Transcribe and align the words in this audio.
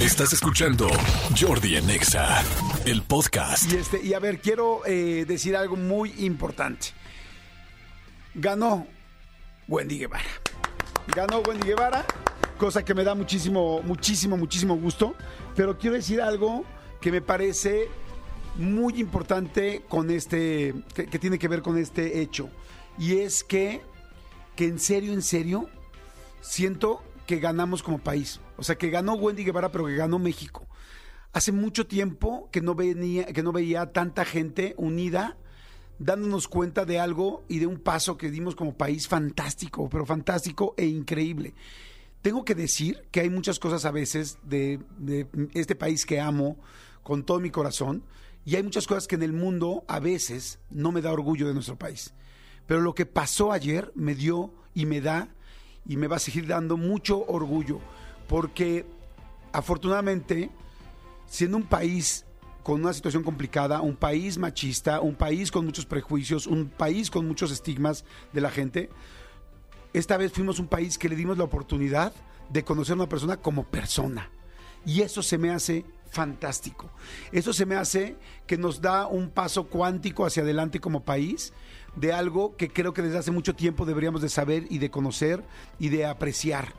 Estás 0.00 0.32
escuchando 0.32 0.88
Jordi 1.38 1.76
Anexa, 1.76 2.42
el 2.86 3.02
podcast. 3.02 3.70
Y, 3.70 3.76
este, 3.76 4.16
a 4.16 4.18
ver, 4.18 4.40
quiero 4.40 4.80
eh, 4.86 5.26
decir 5.28 5.54
algo 5.54 5.76
muy 5.76 6.14
importante. 6.24 6.86
Ganó 8.34 8.86
Wendy 9.68 9.98
Guevara. 9.98 10.24
Ganó 11.14 11.40
Wendy 11.40 11.68
Guevara, 11.68 12.06
cosa 12.56 12.82
que 12.82 12.94
me 12.94 13.04
da 13.04 13.14
muchísimo, 13.14 13.82
muchísimo, 13.82 14.38
muchísimo 14.38 14.74
gusto. 14.74 15.14
Pero 15.54 15.76
quiero 15.76 15.96
decir 15.96 16.22
algo 16.22 16.64
que 17.02 17.12
me 17.12 17.20
parece 17.20 17.88
muy 18.56 18.98
importante 19.00 19.82
con 19.86 20.10
este, 20.10 20.76
que, 20.94 21.08
que 21.08 21.18
tiene 21.18 21.38
que 21.38 21.46
ver 21.46 21.60
con 21.60 21.76
este 21.76 22.22
hecho. 22.22 22.48
Y 22.98 23.18
es 23.18 23.44
que, 23.44 23.82
que 24.56 24.64
en 24.64 24.78
serio, 24.78 25.12
en 25.12 25.20
serio, 25.20 25.68
siento 26.40 27.02
que 27.30 27.38
ganamos 27.38 27.84
como 27.84 28.00
país. 28.00 28.40
O 28.56 28.64
sea, 28.64 28.74
que 28.74 28.90
ganó 28.90 29.14
Wendy 29.14 29.44
Guevara, 29.44 29.70
pero 29.70 29.86
que 29.86 29.94
ganó 29.94 30.18
México. 30.18 30.66
Hace 31.32 31.52
mucho 31.52 31.86
tiempo 31.86 32.48
que 32.50 32.60
no, 32.60 32.74
venía, 32.74 33.26
que 33.26 33.44
no 33.44 33.52
veía 33.52 33.92
tanta 33.92 34.24
gente 34.24 34.74
unida, 34.76 35.36
dándonos 36.00 36.48
cuenta 36.48 36.84
de 36.84 36.98
algo 36.98 37.44
y 37.46 37.60
de 37.60 37.68
un 37.68 37.78
paso 37.78 38.16
que 38.16 38.32
dimos 38.32 38.56
como 38.56 38.76
país 38.76 39.06
fantástico, 39.06 39.88
pero 39.88 40.04
fantástico 40.04 40.74
e 40.76 40.86
increíble. 40.86 41.54
Tengo 42.20 42.44
que 42.44 42.56
decir 42.56 43.06
que 43.12 43.20
hay 43.20 43.30
muchas 43.30 43.60
cosas 43.60 43.84
a 43.84 43.92
veces 43.92 44.38
de, 44.42 44.80
de 44.98 45.28
este 45.54 45.76
país 45.76 46.04
que 46.06 46.18
amo 46.18 46.56
con 47.04 47.22
todo 47.22 47.38
mi 47.38 47.50
corazón 47.50 48.02
y 48.44 48.56
hay 48.56 48.64
muchas 48.64 48.88
cosas 48.88 49.06
que 49.06 49.14
en 49.14 49.22
el 49.22 49.32
mundo 49.32 49.84
a 49.86 50.00
veces 50.00 50.58
no 50.68 50.90
me 50.90 51.00
da 51.00 51.12
orgullo 51.12 51.46
de 51.46 51.54
nuestro 51.54 51.78
país. 51.78 52.12
Pero 52.66 52.80
lo 52.80 52.92
que 52.92 53.06
pasó 53.06 53.52
ayer 53.52 53.92
me 53.94 54.16
dio 54.16 54.52
y 54.74 54.84
me 54.84 55.00
da 55.00 55.28
y 55.90 55.96
me 55.96 56.06
va 56.06 56.16
a 56.16 56.20
seguir 56.20 56.46
dando 56.46 56.76
mucho 56.76 57.26
orgullo, 57.26 57.80
porque 58.28 58.86
afortunadamente, 59.50 60.48
siendo 61.26 61.56
un 61.56 61.64
país 61.64 62.24
con 62.62 62.80
una 62.80 62.92
situación 62.92 63.24
complicada, 63.24 63.80
un 63.80 63.96
país 63.96 64.38
machista, 64.38 65.00
un 65.00 65.16
país 65.16 65.50
con 65.50 65.64
muchos 65.64 65.86
prejuicios, 65.86 66.46
un 66.46 66.68
país 66.68 67.10
con 67.10 67.26
muchos 67.26 67.50
estigmas 67.50 68.04
de 68.32 68.40
la 68.40 68.52
gente, 68.52 68.88
esta 69.92 70.16
vez 70.16 70.30
fuimos 70.30 70.60
un 70.60 70.68
país 70.68 70.96
que 70.96 71.08
le 71.08 71.16
dimos 71.16 71.36
la 71.36 71.42
oportunidad 71.42 72.12
de 72.50 72.62
conocer 72.62 72.92
a 72.92 73.02
una 73.02 73.08
persona 73.08 73.38
como 73.38 73.64
persona. 73.64 74.30
Y 74.86 75.00
eso 75.00 75.24
se 75.24 75.38
me 75.38 75.50
hace 75.50 75.84
fantástico. 76.08 76.88
Eso 77.32 77.52
se 77.52 77.66
me 77.66 77.74
hace 77.74 78.16
que 78.46 78.56
nos 78.56 78.80
da 78.80 79.08
un 79.08 79.28
paso 79.30 79.66
cuántico 79.66 80.24
hacia 80.24 80.44
adelante 80.44 80.78
como 80.78 81.02
país 81.02 81.52
de 81.96 82.12
algo 82.12 82.56
que 82.56 82.70
creo 82.70 82.92
que 82.92 83.02
desde 83.02 83.18
hace 83.18 83.30
mucho 83.30 83.54
tiempo 83.54 83.84
deberíamos 83.84 84.22
de 84.22 84.28
saber 84.28 84.66
y 84.70 84.78
de 84.78 84.90
conocer 84.90 85.44
y 85.78 85.88
de 85.88 86.06
apreciar. 86.06 86.74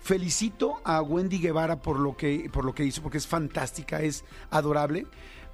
Felicito 0.00 0.80
a 0.84 1.02
Wendy 1.02 1.38
Guevara 1.38 1.82
por 1.82 1.98
lo 1.98 2.16
que, 2.16 2.48
por 2.52 2.64
lo 2.64 2.74
que 2.74 2.84
hizo, 2.84 3.02
porque 3.02 3.18
es 3.18 3.26
fantástica, 3.26 4.00
es 4.00 4.24
adorable, 4.50 5.06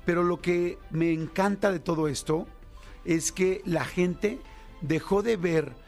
pero 0.05 0.23
lo 0.23 0.41
que 0.41 0.79
me 0.91 1.13
encanta 1.13 1.73
de 1.73 1.81
todo 1.81 2.09
esto 2.09 2.47
es 3.05 3.33
que 3.33 3.63
la 3.65 3.85
gente 3.85 4.41
dejó 4.83 5.23
de 5.23 5.37
ver 5.37 5.87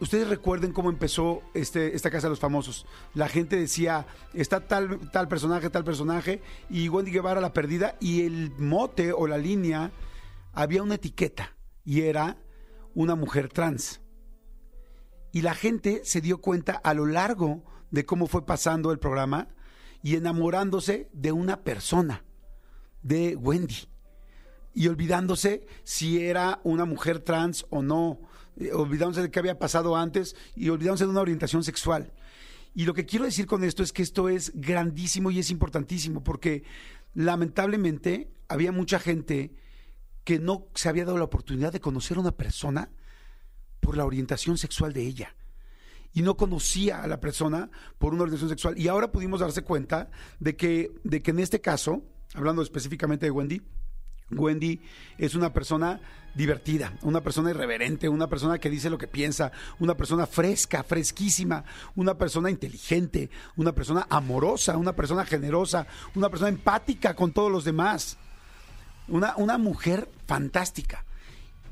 ustedes 0.00 0.28
recuerden 0.28 0.72
cómo 0.72 0.90
empezó 0.90 1.42
este, 1.54 1.94
esta 1.94 2.10
Casa 2.10 2.26
de 2.26 2.30
los 2.30 2.40
Famosos. 2.40 2.86
La 3.14 3.28
gente 3.28 3.56
decía, 3.56 4.06
está 4.34 4.60
tal, 4.60 5.10
tal 5.10 5.28
personaje, 5.28 5.70
tal 5.70 5.84
personaje, 5.84 6.42
y 6.70 6.88
Wendy 6.88 7.10
Guevara 7.10 7.40
la 7.40 7.52
perdida, 7.52 7.96
y 8.00 8.22
el 8.22 8.52
mote 8.58 9.12
o 9.12 9.26
la 9.26 9.38
línea, 9.38 9.90
había 10.52 10.82
una 10.82 10.96
etiqueta, 10.96 11.54
y 11.84 12.02
era 12.02 12.36
una 12.94 13.14
mujer 13.14 13.48
trans. 13.48 14.00
Y 15.32 15.42
la 15.42 15.54
gente 15.54 16.02
se 16.04 16.20
dio 16.20 16.40
cuenta 16.40 16.72
a 16.72 16.94
lo 16.94 17.06
largo 17.06 17.64
de 17.90 18.04
cómo 18.04 18.26
fue 18.26 18.46
pasando 18.46 18.92
el 18.92 18.98
programa 18.98 19.48
y 20.02 20.16
enamorándose 20.16 21.08
de 21.12 21.32
una 21.32 21.62
persona, 21.62 22.24
de 23.02 23.36
Wendy, 23.36 23.88
y 24.74 24.88
olvidándose 24.88 25.66
si 25.82 26.24
era 26.24 26.60
una 26.64 26.84
mujer 26.84 27.20
trans 27.20 27.66
o 27.70 27.82
no 27.82 28.20
eh, 28.56 28.72
olvidándose 28.72 29.22
de 29.22 29.30
qué 29.30 29.38
había 29.38 29.58
pasado 29.58 29.96
antes 29.96 30.36
y 30.54 30.68
olvidándose 30.68 31.04
de 31.04 31.10
una 31.10 31.20
orientación 31.20 31.64
sexual. 31.64 32.12
Y 32.74 32.84
lo 32.84 32.94
que 32.94 33.06
quiero 33.06 33.24
decir 33.24 33.46
con 33.46 33.64
esto 33.64 33.82
es 33.82 33.92
que 33.92 34.02
esto 34.02 34.28
es 34.28 34.52
grandísimo 34.54 35.30
y 35.30 35.38
es 35.38 35.50
importantísimo 35.50 36.22
porque 36.22 36.64
lamentablemente 37.14 38.30
había 38.48 38.72
mucha 38.72 38.98
gente 38.98 39.54
que 40.28 40.38
no 40.38 40.66
se 40.74 40.90
había 40.90 41.06
dado 41.06 41.16
la 41.16 41.24
oportunidad 41.24 41.72
de 41.72 41.80
conocer 41.80 42.18
a 42.18 42.20
una 42.20 42.32
persona 42.32 42.90
por 43.80 43.96
la 43.96 44.04
orientación 44.04 44.58
sexual 44.58 44.92
de 44.92 45.06
ella. 45.06 45.34
Y 46.12 46.20
no 46.20 46.36
conocía 46.36 47.02
a 47.02 47.06
la 47.06 47.18
persona 47.18 47.70
por 47.96 48.12
una 48.12 48.24
orientación 48.24 48.50
sexual. 48.50 48.78
Y 48.78 48.88
ahora 48.88 49.10
pudimos 49.10 49.40
darse 49.40 49.62
cuenta 49.62 50.10
de 50.38 50.54
que, 50.54 50.92
de 51.02 51.22
que 51.22 51.30
en 51.30 51.38
este 51.38 51.62
caso, 51.62 52.02
hablando 52.34 52.60
específicamente 52.60 53.24
de 53.24 53.30
Wendy, 53.30 53.62
Wendy 54.30 54.82
es 55.16 55.34
una 55.34 55.50
persona 55.54 55.98
divertida, 56.34 56.98
una 57.00 57.22
persona 57.22 57.48
irreverente, 57.48 58.10
una 58.10 58.28
persona 58.28 58.58
que 58.58 58.68
dice 58.68 58.90
lo 58.90 58.98
que 58.98 59.08
piensa, 59.08 59.50
una 59.78 59.96
persona 59.96 60.26
fresca, 60.26 60.82
fresquísima, 60.82 61.64
una 61.96 62.18
persona 62.18 62.50
inteligente, 62.50 63.30
una 63.56 63.74
persona 63.74 64.06
amorosa, 64.10 64.76
una 64.76 64.94
persona 64.94 65.24
generosa, 65.24 65.86
una 66.14 66.28
persona 66.28 66.50
empática 66.50 67.14
con 67.14 67.32
todos 67.32 67.50
los 67.50 67.64
demás, 67.64 68.18
una, 69.08 69.36
una 69.36 69.58
mujer 69.58 70.08
fantástica. 70.26 71.04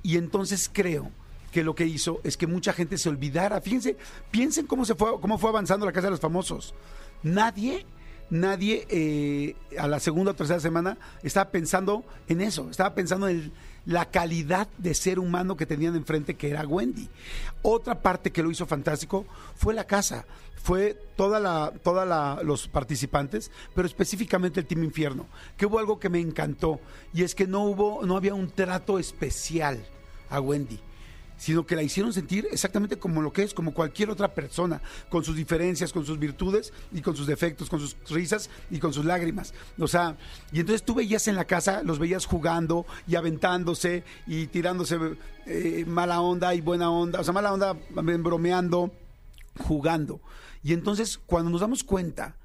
Y 0.03 0.17
entonces 0.17 0.71
creo 0.73 1.11
que 1.53 1.65
lo 1.65 1.75
que 1.75 1.87
hizo 1.87 2.21
es 2.23 2.37
que 2.37 2.47
mucha 2.47 2.73
gente 2.73 2.99
se 2.99 3.09
olvidara. 3.09 3.61
Fíjense, 3.61 3.97
piensen 4.31 4.67
cómo 4.67 4.85
se 4.85 4.95
fue, 4.95 5.21
cómo 5.21 5.39
fue 5.39 5.51
avanzando 5.51 5.87
la 5.87 5.93
Casa 5.93 6.09
de 6.09 6.13
los 6.13 6.21
Famosos. 6.21 6.75
Nadie 7.23 7.87
nadie 8.31 8.87
eh, 8.91 9.55
a 9.79 9.87
la 9.87 10.01
segunda 10.01 10.33
o 10.33 10.35
tercera 10.35 10.61
semana 10.61 10.99
estaba 11.23 11.51
pensando 11.51 12.05
en 12.29 12.41
eso, 12.41 12.69
estaba 12.71 12.95
pensando 12.95 13.29
en 13.29 13.53
la 13.87 14.11
calidad 14.11 14.69
de 14.79 14.95
ser 14.95 15.19
humano 15.19 15.57
que 15.57 15.65
tenían 15.65 15.97
enfrente, 15.97 16.35
que 16.35 16.51
era 16.51 16.67
Wendy. 16.67 17.09
Otra 17.63 18.03
parte 18.03 18.33
que 18.33 18.43
lo 18.43 18.51
hizo 18.51 18.67
fantástico 18.67 19.27
fue 19.55 19.73
la 19.73 19.85
casa, 19.85 20.27
fue 20.63 20.99
toda 21.17 21.41
la, 21.41 21.73
toda 21.83 22.43
los 22.43 22.69
participantes, 22.69 23.51
pero 23.75 23.87
específicamente 23.87 24.61
el 24.61 24.67
Team 24.67 24.85
Infierno, 24.85 25.27
que 25.57 25.67
hubo 25.67 25.79
algo 25.79 25.99
que 26.01 26.09
me 26.09 26.21
encantó, 26.21 26.81
y 27.15 27.23
es 27.23 27.35
que 27.35 27.47
no 27.47 27.65
hubo, 27.65 28.05
no 28.05 28.17
había 28.17 28.35
un 28.35 28.51
trato 28.51 28.99
especial 28.99 29.87
a 30.29 30.41
Wendy 30.41 30.81
sino 31.37 31.67
que 31.67 31.77
la 31.77 31.83
hicieron 31.83 32.13
sentir 32.13 32.49
exactamente 32.51 32.97
como 32.97 33.23
lo 33.23 33.33
que 33.33 33.43
es, 33.43 33.55
como 33.55 33.75
cualquier 33.75 34.11
otra 34.11 34.35
persona, 34.35 34.81
con 35.09 35.25
sus 35.25 35.37
diferencias, 35.37 35.93
con 35.93 36.05
sus 36.07 36.19
virtudes 36.19 36.73
y 36.93 37.03
con 37.03 37.17
sus 37.17 37.27
defectos, 37.27 37.69
con 37.69 37.81
sus 37.81 37.97
risas 38.09 38.51
y 38.71 38.79
con 38.79 38.93
sus 38.93 39.05
lágrimas. 39.05 39.55
O 39.79 39.89
sea, 39.89 40.17
y 40.53 40.61
entonces 40.61 40.85
tú 40.85 40.95
veías 40.95 41.29
en 41.29 41.37
la 41.37 41.45
casa, 41.45 41.83
los 41.83 41.99
veías 41.99 42.27
jugando 42.27 42.87
y 43.07 43.17
aventándose 43.17 44.05
y 44.27 44.47
tirándose 44.47 44.99
eh, 45.47 45.85
mala 45.87 46.21
onda 46.21 46.55
y 46.55 46.61
buena 46.61 46.91
onda, 46.91 47.21
o 47.21 47.25
sea, 47.25 47.33
mala 47.33 47.53
onda 47.53 47.77
bromeando, 47.91 48.93
jugando. 49.59 50.21
Y 50.63 50.73
entonces 50.73 51.19
cuando 51.27 51.51
nos 51.51 51.61
damos 51.61 51.85
cuenta, 51.85 52.37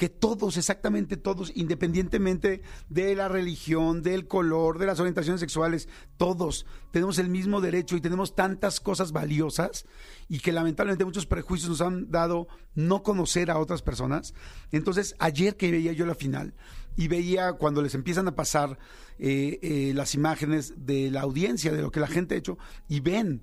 que 0.00 0.08
todos, 0.08 0.56
exactamente 0.56 1.18
todos, 1.18 1.52
independientemente 1.54 2.62
de 2.88 3.14
la 3.14 3.28
religión, 3.28 4.00
del 4.00 4.26
color, 4.26 4.78
de 4.78 4.86
las 4.86 4.98
orientaciones 4.98 5.40
sexuales, 5.40 5.90
todos 6.16 6.64
tenemos 6.90 7.18
el 7.18 7.28
mismo 7.28 7.60
derecho 7.60 7.96
y 7.96 8.00
tenemos 8.00 8.34
tantas 8.34 8.80
cosas 8.80 9.12
valiosas 9.12 9.84
y 10.26 10.38
que 10.38 10.52
lamentablemente 10.52 11.04
muchos 11.04 11.26
prejuicios 11.26 11.68
nos 11.68 11.82
han 11.82 12.10
dado 12.10 12.48
no 12.74 13.02
conocer 13.02 13.50
a 13.50 13.58
otras 13.58 13.82
personas. 13.82 14.32
Entonces, 14.72 15.16
ayer 15.18 15.58
que 15.58 15.70
veía 15.70 15.92
yo 15.92 16.06
la 16.06 16.14
final 16.14 16.54
y 16.96 17.08
veía 17.08 17.52
cuando 17.52 17.82
les 17.82 17.94
empiezan 17.94 18.26
a 18.26 18.34
pasar 18.34 18.78
eh, 19.18 19.58
eh, 19.60 19.92
las 19.94 20.14
imágenes 20.14 20.72
de 20.78 21.10
la 21.10 21.20
audiencia, 21.20 21.72
de 21.72 21.82
lo 21.82 21.90
que 21.90 22.00
la 22.00 22.06
gente 22.06 22.36
ha 22.36 22.38
hecho, 22.38 22.56
y 22.88 23.00
ven 23.00 23.42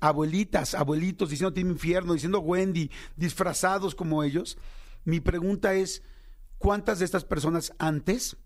abuelitas, 0.00 0.74
abuelitos 0.74 1.30
diciendo 1.30 1.52
Team 1.52 1.70
Infierno, 1.70 2.14
diciendo 2.14 2.38
Wendy, 2.38 2.88
disfrazados 3.16 3.96
como 3.96 4.22
ellos, 4.22 4.58
mi 5.04 5.20
pregunta 5.20 5.74
es, 5.74 6.02
¿cuántas 6.58 6.98
de 6.98 7.04
estas 7.04 7.24
personas 7.24 7.72
antes 7.78 8.36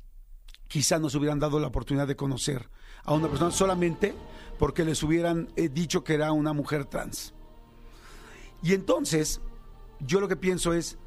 quizá 0.69 0.99
nos 0.99 1.15
hubieran 1.15 1.39
dado 1.39 1.59
la 1.61 1.67
oportunidad 1.67 2.07
de 2.07 2.17
conocer 2.17 2.71
a 3.05 3.15
una 3.15 3.29
persona 3.29 3.51
solamente 3.51 4.15
porque 4.59 4.85
les 4.85 5.03
hubieran 5.03 5.49
eh, 5.57 5.69
dicho 5.69 6.05
que 6.05 6.15
era 6.15 6.33
una 6.33 6.53
mujer 6.53 6.85
trans? 6.85 7.35
Y 8.63 8.75
entonces, 8.75 9.41
yo 10.01 10.21
lo 10.21 10.29
que 10.29 10.37
pienso 10.37 10.73
es, 10.73 10.99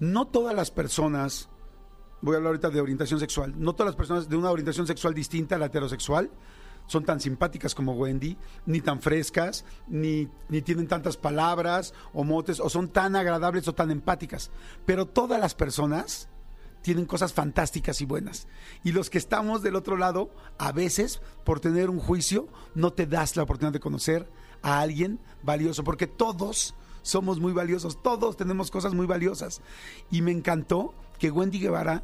no 0.00 0.26
todas 0.26 0.54
las 0.54 0.70
personas, 0.70 1.48
voy 2.20 2.34
a 2.34 2.36
hablar 2.38 2.50
ahorita 2.50 2.70
de 2.70 2.80
orientación 2.80 3.20
sexual, 3.20 3.54
no 3.56 3.74
todas 3.74 3.92
las 3.92 3.96
personas 3.96 4.28
de 4.28 4.36
una 4.36 4.50
orientación 4.50 4.86
sexual 4.86 5.14
distinta 5.14 5.54
a 5.54 5.58
la 5.58 5.66
heterosexual 5.66 6.30
son 6.88 7.04
tan 7.04 7.20
simpáticas 7.20 7.74
como 7.74 7.92
Wendy, 7.92 8.36
ni 8.66 8.80
tan 8.80 9.00
frescas, 9.00 9.64
ni, 9.86 10.28
ni 10.48 10.62
tienen 10.62 10.88
tantas 10.88 11.16
palabras 11.16 11.94
o 12.12 12.24
motes, 12.24 12.58
o 12.58 12.68
son 12.68 12.88
tan 12.88 13.14
agradables 13.14 13.68
o 13.68 13.74
tan 13.74 13.92
empáticas. 13.92 14.50
Pero 14.84 15.06
todas 15.06 15.38
las 15.38 15.54
personas 15.54 16.28
tienen 16.82 17.04
cosas 17.04 17.32
fantásticas 17.32 18.00
y 18.00 18.06
buenas. 18.06 18.48
Y 18.82 18.92
los 18.92 19.10
que 19.10 19.18
estamos 19.18 19.62
del 19.62 19.76
otro 19.76 19.96
lado, 19.96 20.30
a 20.58 20.72
veces, 20.72 21.20
por 21.44 21.60
tener 21.60 21.90
un 21.90 22.00
juicio, 22.00 22.48
no 22.74 22.92
te 22.92 23.06
das 23.06 23.36
la 23.36 23.42
oportunidad 23.42 23.74
de 23.74 23.80
conocer 23.80 24.28
a 24.62 24.80
alguien 24.80 25.20
valioso, 25.42 25.84
porque 25.84 26.06
todos 26.06 26.74
somos 27.02 27.38
muy 27.38 27.52
valiosos, 27.52 28.02
todos 28.02 28.36
tenemos 28.36 28.70
cosas 28.70 28.94
muy 28.94 29.06
valiosas. 29.06 29.60
Y 30.10 30.22
me 30.22 30.32
encantó 30.32 30.94
que 31.18 31.30
Wendy 31.30 31.60
Guevara 31.60 32.02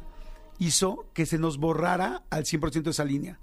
hizo 0.59 1.05
que 1.13 1.25
se 1.25 1.37
nos 1.37 1.57
borrara 1.57 2.23
al 2.29 2.43
100% 2.43 2.89
esa 2.89 3.05
línea. 3.05 3.39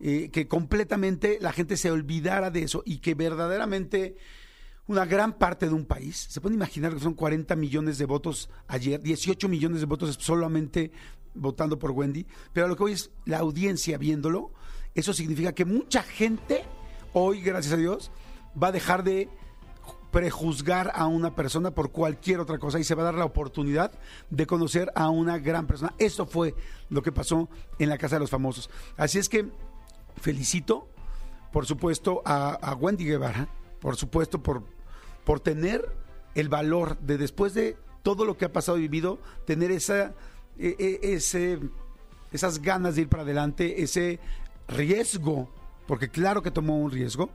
Que 0.00 0.46
completamente 0.48 1.38
la 1.40 1.52
gente 1.52 1.76
se 1.76 1.90
olvidara 1.90 2.50
de 2.50 2.62
eso 2.62 2.82
y 2.86 2.98
que 2.98 3.14
verdaderamente 3.14 4.16
una 4.86 5.04
gran 5.04 5.34
parte 5.34 5.66
de 5.66 5.74
un 5.74 5.84
país, 5.84 6.28
se 6.30 6.40
puede 6.40 6.54
imaginar 6.54 6.94
que 6.94 7.00
son 7.00 7.14
40 7.14 7.54
millones 7.56 7.98
de 7.98 8.06
votos 8.06 8.48
ayer, 8.68 9.00
18 9.02 9.48
millones 9.48 9.80
de 9.80 9.86
votos 9.86 10.16
solamente 10.20 10.92
votando 11.34 11.78
por 11.78 11.90
Wendy, 11.90 12.26
pero 12.52 12.68
lo 12.68 12.76
que 12.76 12.84
hoy 12.84 12.92
es 12.92 13.10
la 13.26 13.38
audiencia 13.38 13.98
viéndolo, 13.98 14.52
eso 14.94 15.12
significa 15.12 15.52
que 15.52 15.66
mucha 15.66 16.02
gente 16.02 16.64
hoy, 17.12 17.42
gracias 17.42 17.74
a 17.74 17.76
Dios, 17.76 18.10
va 18.60 18.68
a 18.68 18.72
dejar 18.72 19.04
de 19.04 19.28
prejuzgar 20.10 20.90
a 20.94 21.06
una 21.06 21.34
persona 21.34 21.70
por 21.70 21.92
cualquier 21.92 22.40
otra 22.40 22.58
cosa 22.58 22.78
y 22.80 22.84
se 22.84 22.94
va 22.94 23.02
a 23.02 23.06
dar 23.06 23.14
la 23.14 23.26
oportunidad 23.26 23.92
de 24.30 24.46
conocer 24.46 24.90
a 24.94 25.10
una 25.10 25.38
gran 25.38 25.66
persona. 25.66 25.94
Eso 25.98 26.26
fue 26.26 26.54
lo 26.88 27.02
que 27.02 27.12
pasó 27.12 27.48
en 27.78 27.90
la 27.90 27.98
Casa 27.98 28.16
de 28.16 28.20
los 28.20 28.30
Famosos. 28.30 28.70
Así 28.96 29.18
es 29.18 29.28
que 29.28 29.50
felicito, 30.18 30.88
por 31.52 31.66
supuesto, 31.66 32.22
a, 32.24 32.76
Wendy 32.78 33.04
Guevara, 33.04 33.48
por 33.80 33.96
supuesto, 33.96 34.42
por, 34.42 34.62
por 35.24 35.40
tener 35.40 35.88
el 36.34 36.48
valor 36.48 36.98
de 36.98 37.18
después 37.18 37.54
de 37.54 37.76
todo 38.02 38.24
lo 38.24 38.36
que 38.36 38.44
ha 38.44 38.52
pasado 38.52 38.78
y 38.78 38.82
vivido, 38.82 39.18
tener 39.44 39.70
esa, 39.70 40.14
e, 40.58 40.76
e, 40.78 41.14
ese, 41.14 41.58
esas 42.32 42.60
ganas 42.60 42.94
de 42.94 43.02
ir 43.02 43.08
para 43.08 43.22
adelante, 43.22 43.82
ese 43.82 44.20
riesgo, 44.68 45.48
porque 45.86 46.08
claro 46.08 46.42
que 46.42 46.50
tomó 46.50 46.78
un 46.78 46.90
riesgo, 46.90 47.30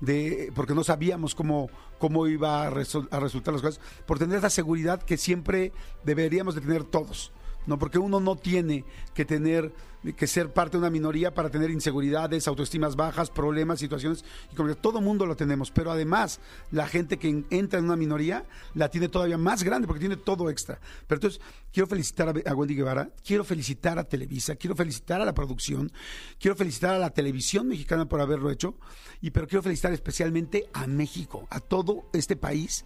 de, 0.00 0.52
porque 0.54 0.74
no 0.74 0.84
sabíamos 0.84 1.34
cómo, 1.34 1.70
cómo 1.98 2.26
iba 2.26 2.64
a, 2.64 2.66
a 2.66 2.70
resultar 2.70 3.54
las 3.54 3.62
cosas, 3.62 3.80
por 4.06 4.18
tener 4.18 4.38
esa 4.38 4.50
seguridad 4.50 5.02
que 5.02 5.16
siempre 5.16 5.72
deberíamos 6.04 6.54
de 6.54 6.60
tener 6.60 6.84
todos. 6.84 7.32
¿No? 7.66 7.78
Porque 7.78 7.98
uno 7.98 8.20
no 8.20 8.36
tiene 8.36 8.84
que 9.14 9.24
tener 9.24 9.72
que 10.12 10.26
ser 10.26 10.52
parte 10.52 10.72
de 10.72 10.78
una 10.78 10.90
minoría 10.90 11.32
para 11.32 11.48
tener 11.48 11.70
inseguridades, 11.70 12.46
autoestimas 12.46 12.94
bajas, 12.94 13.30
problemas, 13.30 13.78
situaciones, 13.78 14.24
y 14.52 14.54
como 14.54 14.68
que 14.68 14.74
todo 14.74 15.00
mundo 15.00 15.24
lo 15.24 15.34
tenemos, 15.34 15.70
pero 15.70 15.90
además 15.90 16.40
la 16.70 16.86
gente 16.86 17.18
que 17.18 17.44
entra 17.50 17.78
en 17.78 17.86
una 17.86 17.96
minoría 17.96 18.44
la 18.74 18.90
tiene 18.90 19.08
todavía 19.08 19.38
más 19.38 19.62
grande 19.62 19.86
porque 19.86 20.00
tiene 20.00 20.16
todo 20.16 20.50
extra. 20.50 20.78
Pero 21.06 21.18
entonces 21.18 21.40
quiero 21.72 21.86
felicitar 21.86 22.34
a, 22.44 22.54
Wendy 22.54 22.74
Guevara, 22.74 23.08
quiero 23.24 23.44
felicitar 23.44 23.98
a 23.98 24.04
Televisa, 24.04 24.56
quiero 24.56 24.76
felicitar 24.76 25.22
a 25.22 25.24
la 25.24 25.34
producción, 25.34 25.90
quiero 26.38 26.56
felicitar 26.56 26.94
a 26.94 26.98
la 26.98 27.10
televisión 27.10 27.68
mexicana 27.68 28.06
por 28.06 28.20
haberlo 28.20 28.50
hecho, 28.50 28.74
y 29.22 29.30
pero 29.30 29.48
quiero 29.48 29.62
felicitar 29.62 29.92
especialmente 29.92 30.68
a 30.74 30.86
México, 30.86 31.46
a 31.50 31.60
todo 31.60 32.04
este 32.12 32.36
país 32.36 32.84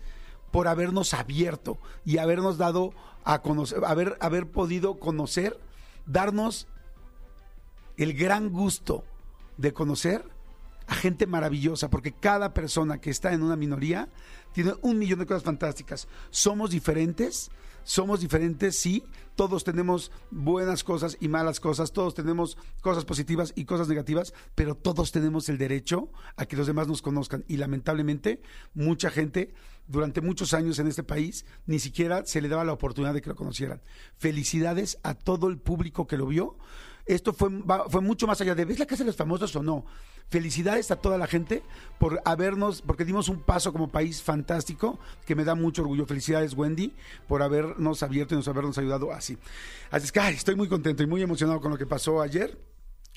por 0.51 0.69
habernos 0.69 1.15
abierto 1.15 1.79
y 2.05 2.19
habernos 2.19 2.59
dado 2.59 2.93
a 3.25 3.43
conocer, 3.43 3.83
haber, 3.85 4.51
podido 4.51 4.99
conocer, 4.99 5.59
darnos 6.07 6.67
el 7.97 8.15
gran 8.15 8.51
gusto 8.51 9.05
de 9.57 9.73
conocer 9.73 10.25
a 10.87 10.95
gente 10.95 11.27
maravillosa, 11.27 11.91
porque 11.91 12.13
cada 12.13 12.55
persona 12.55 12.99
que 12.99 13.11
está 13.11 13.35
en 13.35 13.43
una 13.43 13.57
minoría 13.57 14.09
tiene 14.53 14.73
un 14.81 14.99
millón 14.99 15.19
de 15.19 15.27
cosas 15.27 15.43
fantásticas. 15.43 16.09
Somos 16.31 16.71
diferentes, 16.71 17.51
somos 17.89 18.21
diferentes, 18.21 18.79
sí, 18.79 19.03
todos 19.35 19.65
tenemos 19.65 20.13
buenas 20.31 20.85
cosas 20.85 21.17
y 21.21 21.29
malas 21.29 21.59
cosas, 21.59 21.91
todos 21.91 22.13
tenemos 22.13 22.59
cosas 22.83 23.07
positivas 23.07 23.55
y 23.57 23.65
cosas 23.65 23.89
negativas, 23.89 24.35
pero 24.55 24.75
todos 24.75 25.11
tenemos 25.11 25.49
el 25.49 25.57
derecho 25.57 26.11
a 26.37 26.45
que 26.45 26.57
los 26.57 26.67
demás 26.67 26.87
nos 26.87 27.01
conozcan. 27.01 27.47
Y 27.49 27.57
lamentablemente, 27.57 28.43
mucha 28.75 29.09
gente 29.09 29.55
durante 29.87 30.21
muchos 30.21 30.53
años 30.53 30.79
en 30.79 30.87
este 30.87 31.03
país 31.03 31.47
ni 31.65 31.79
siquiera 31.79 32.27
se 32.27 32.43
le 32.43 32.51
daba 32.51 32.63
la 32.63 32.75
oportunidad 32.75 33.15
de 33.15 33.23
que 33.23 33.31
lo 33.31 33.37
conocieran. 33.37 33.81
Felicidades 34.19 34.99
a 35.03 35.15
todo 35.15 35.49
el 35.49 35.57
público 35.57 36.07
que 36.07 36.19
lo 36.19 36.27
vio. 36.27 36.59
Esto 37.09 37.33
fue, 37.33 37.49
fue 37.89 38.03
mucho 38.03 38.27
más 38.27 38.41
allá 38.43 38.55
de, 38.55 38.67
¿ves 38.67 38.79
la 38.79 38.87
casa 38.87 39.03
de 39.03 39.09
los 39.09 39.17
famosos 39.17 39.57
o 39.57 39.63
no? 39.63 39.85
Felicidades 40.29 40.91
a 40.91 40.97
toda 40.97 41.17
la 41.17 41.27
gente 41.27 41.63
por 41.99 42.21
habernos, 42.27 42.83
porque 42.83 43.07
dimos 43.07 43.31
un 43.31 43.41
paso 43.41 43.73
como 43.73 43.89
país 43.89 44.23
fantástico, 44.23 44.99
que 45.25 45.35
me 45.35 45.43
da 45.43 45.55
mucho 45.55 45.81
orgullo. 45.81 46.05
Felicidades, 46.05 46.53
Wendy, 46.53 46.93
por 47.27 47.43
habernos 47.43 48.03
abierto 48.03 48.35
y 48.35 48.37
nos 48.37 48.47
habernos 48.47 48.77
ayudado 48.77 49.11
así. 49.11 49.39
Así 49.91 50.05
es 50.05 50.13
que 50.13 50.21
estoy 50.29 50.55
muy 50.55 50.69
contento 50.69 51.03
y 51.03 51.07
muy 51.07 51.23
emocionado 51.23 51.63
con 51.63 51.71
lo 51.71 51.79
que 51.79 51.87
pasó 51.87 52.21
ayer. 52.21 52.59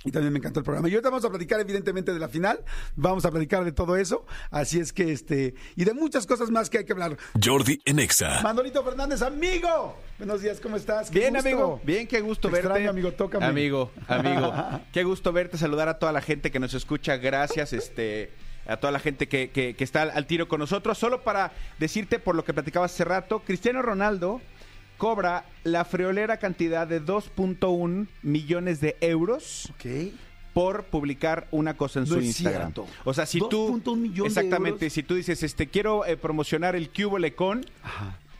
Y 0.03 0.12
también 0.12 0.33
me 0.33 0.39
encantó 0.39 0.59
el 0.59 0.63
programa. 0.63 0.89
Y 0.89 0.94
ahorita 0.94 1.09
vamos 1.09 1.25
a 1.25 1.30
platicar, 1.30 1.59
evidentemente, 1.59 2.12
de 2.13 2.19
la 2.19 2.27
final. 2.27 2.63
Vamos 2.95 3.25
a 3.25 3.31
platicar 3.31 3.63
de 3.63 3.71
todo 3.71 3.95
eso. 3.95 4.25
Así 4.50 4.80
es 4.80 4.94
que, 4.94 5.12
este, 5.12 5.53
y 5.75 5.83
de 5.83 5.94
muchas 5.94 6.25
cosas 6.25 6.50
más 6.50 6.69
que 6.69 6.80
hay 6.80 6.86
que 6.86 6.94
hablar. 6.94 7.18
Jordi 7.44 7.80
Enexa. 7.86 8.42
Manolito 8.42 8.83
Fernández, 8.83 9.21
amigo. 9.21 9.95
Buenos 10.18 10.42
días, 10.42 10.59
¿cómo 10.59 10.75
estás? 10.75 11.12
Bien, 11.12 11.38
amigo. 11.38 11.80
Bien, 11.83 12.07
qué 12.07 12.21
gusto 12.21 12.48
Te 12.48 12.53
verte. 12.53 12.68
Extraño, 12.68 12.89
amigo, 12.89 13.12
tócame. 13.12 13.45
Amigo, 13.45 13.92
amigo. 14.07 14.53
qué 14.92 15.03
gusto 15.03 15.31
verte, 15.31 15.57
saludar 15.57 15.88
a 15.88 16.00
toda 16.00 16.12
la 16.12 16.21
gente 16.21 16.51
que 16.51 16.59
nos 16.59 16.74
escucha. 16.74 17.18
Gracias, 17.18 17.74
este 17.74 18.31
a 18.68 18.77
toda 18.77 18.92
la 18.92 19.00
gente 19.00 19.27
que, 19.27 19.50
que, 19.50 19.75
que 19.75 19.83
está 19.83 20.03
al 20.03 20.27
tiro 20.27 20.48
con 20.48 20.59
nosotros. 20.59 20.98
Solo 20.98 21.24
para 21.24 21.51
decirte, 21.80 22.19
por 22.19 22.36
lo 22.36 22.45
que 22.45 22.53
platicabas 22.53 22.94
hace 22.94 23.03
rato, 23.03 23.39
Cristiano 23.39 23.81
Ronaldo 23.81 24.42
cobra 25.01 25.45
la 25.63 25.83
friolera 25.83 26.38
cantidad 26.38 26.86
de 26.86 27.03
2.1 27.03 28.06
millones 28.21 28.81
de 28.81 28.98
euros. 29.01 29.74
por 30.53 30.83
publicar 30.83 31.48
una 31.50 31.75
cosa 31.75 32.01
en 32.01 32.06
su 32.06 32.21
Instagram. 32.21 32.71
O 33.03 33.12
sea, 33.12 33.25
si 33.25 33.39
tú 33.39 33.81
exactamente, 34.24 34.92
si 34.92 35.01
tú 35.01 35.15
dices, 35.15 35.42
este 35.42 35.65
quiero 35.65 36.06
eh, 36.06 36.18
promocionar 36.18 36.75
el 36.75 36.92
Cubo 36.92 37.18
Lecon 37.18 37.65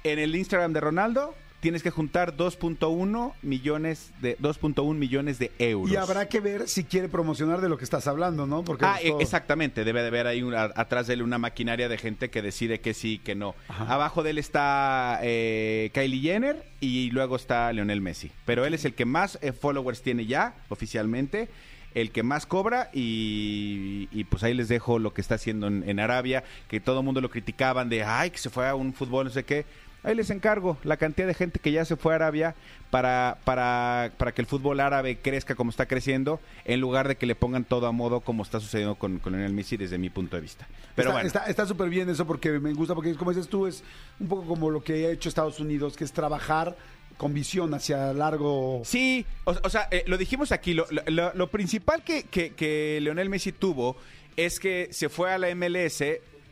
en 0.04 0.20
el 0.20 0.36
Instagram 0.36 0.72
de 0.74 0.82
Ronaldo, 0.82 1.34
tienes 1.62 1.84
que 1.84 1.92
juntar 1.92 2.36
2.1 2.36 3.34
millones 3.44 4.12
de 4.20 4.38
2.1 4.40 4.96
millones 4.96 5.40
de 5.40 5.52
euros. 5.60 5.92
Y 5.92 5.96
habrá 5.96 6.28
que 6.28 6.40
ver 6.40 6.68
si 6.68 6.84
quiere 6.84 7.08
promocionar 7.08 7.62
de 7.62 7.70
lo 7.70 7.78
que 7.78 7.84
estás 7.84 8.08
hablando, 8.08 8.48
¿no? 8.48 8.64
Porque 8.64 8.84
ah, 8.84 9.00
exactamente, 9.20 9.86
debe 9.86 10.02
de 10.02 10.08
haber 10.08 10.28
ahí 10.28 10.44
atrás 10.76 11.08
de 11.08 11.14
él 11.14 11.22
una 11.22 11.38
maquinaria 11.38 11.88
de 11.88 11.98
gente 11.98 12.30
que 12.30 12.42
decide 12.42 12.82
que 12.82 12.94
sí, 12.94 13.20
que 13.20 13.36
no. 13.36 13.56
Abajo 13.70 14.24
de 14.24 14.32
él 14.32 14.40
está 14.40 15.20
eh, 15.22 15.92
Kylie 15.94 16.22
Jenner 16.22 16.66
y 16.82 17.12
luego 17.12 17.36
está 17.36 17.72
Lionel 17.72 18.02
Messi, 18.02 18.32
pero 18.46 18.66
él 18.66 18.74
es 18.74 18.84
el 18.84 18.96
que 18.96 19.06
más 19.06 19.38
eh, 19.42 19.54
followers 19.54 20.02
tiene 20.02 20.26
ya 20.26 20.56
oficialmente 20.70 21.48
el 21.94 22.12
que 22.12 22.24
más 22.24 22.46
cobra 22.46 22.90
y, 22.94 24.24
pues 24.30 24.44
ahí 24.44 24.54
les 24.54 24.70
dejo 24.70 24.98
lo 24.98 25.14
que 25.14 25.20
está 25.20 25.36
haciendo 25.36 25.68
en, 25.68 25.88
en 25.88 26.00
Arabia, 26.00 26.44
que 26.70 26.80
todo 26.80 27.00
el 27.00 27.06
mundo 27.06 27.20
lo 27.20 27.30
criticaban 27.30 27.90
de, 27.90 28.04
ay, 28.04 28.32
que 28.32 28.38
se 28.38 28.50
fue 28.50 28.68
a 28.68 28.76
un 28.76 28.94
fútbol, 28.94 29.26
no 29.26 29.32
sé 29.32 29.44
qué. 29.44 29.66
Ahí 30.04 30.16
les 30.16 30.32
encargo 30.32 30.78
la 30.84 30.98
cantidad 30.98 31.28
de 31.28 31.36
gente 31.36 31.60
que 31.60 31.72
ya 31.72 31.86
se 31.86 31.96
fue 31.96 32.14
a 32.14 32.16
Arabia 32.16 32.56
para, 32.90 33.38
para, 33.44 34.12
para 34.18 34.32
que 34.32 34.42
el 34.42 34.48
fútbol 34.48 34.80
árabe 34.80 35.20
crezca 35.20 35.54
como 35.54 35.70
está 35.70 35.86
creciendo, 35.86 36.40
en 36.66 36.82
lugar 36.82 37.08
de 37.08 37.18
que 37.18 37.28
le 37.28 37.36
pongan 37.36 37.64
todo 37.64 37.86
a 37.86 37.92
modo 37.92 38.22
como 38.22 38.42
está 38.42 38.60
sucediendo 38.60 38.96
con, 38.96 39.20
con 39.20 39.34
Lionel 39.34 39.54
Messi 39.54 39.78
desde 39.78 40.00
mi 40.00 40.10
punto 40.10 40.36
de 40.36 40.42
vista. 40.42 40.68
Pero 40.96 41.18
está, 41.20 41.46
Está 41.46 41.68
súper 41.68 41.90
bien 41.90 42.10
eso 42.10 42.26
porque 42.26 42.60
me 42.60 42.74
gusta, 42.74 42.96
porque 42.96 43.14
como 43.16 43.32
dices 43.32 43.48
tú, 43.48 43.68
es 43.68 43.84
un 44.20 44.28
poco 44.28 44.46
como 44.46 44.72
lo 44.72 44.84
que 44.84 45.06
ha 45.06 45.12
hecho 45.12 45.30
Estados 45.30 45.60
Unidos, 45.60 45.96
que 45.96 46.04
es 46.04 46.12
trabajar 46.12 46.76
con 47.18 47.36
visión 47.36 47.72
hacia 47.76 48.12
largo. 48.14 48.82
Sí, 48.84 49.26
o, 49.44 49.70
sea, 49.70 49.88
eh, 49.92 50.04
lo 50.08 50.18
dijimos 50.18 50.52
aquí, 50.52 50.74
lo, 50.74 50.88
lo, 50.88 51.52
principal 51.52 52.04
que, 52.04 52.24
que, 52.24 52.56
que, 52.56 52.98
Leonel 53.02 53.30
Messi 53.30 53.52
tuvo 53.52 53.96
es 54.36 54.60
que 54.60 54.90
se 54.92 55.10
fue 55.10 55.32
a 55.32 55.38
la 55.38 55.54
MLS 55.54 56.02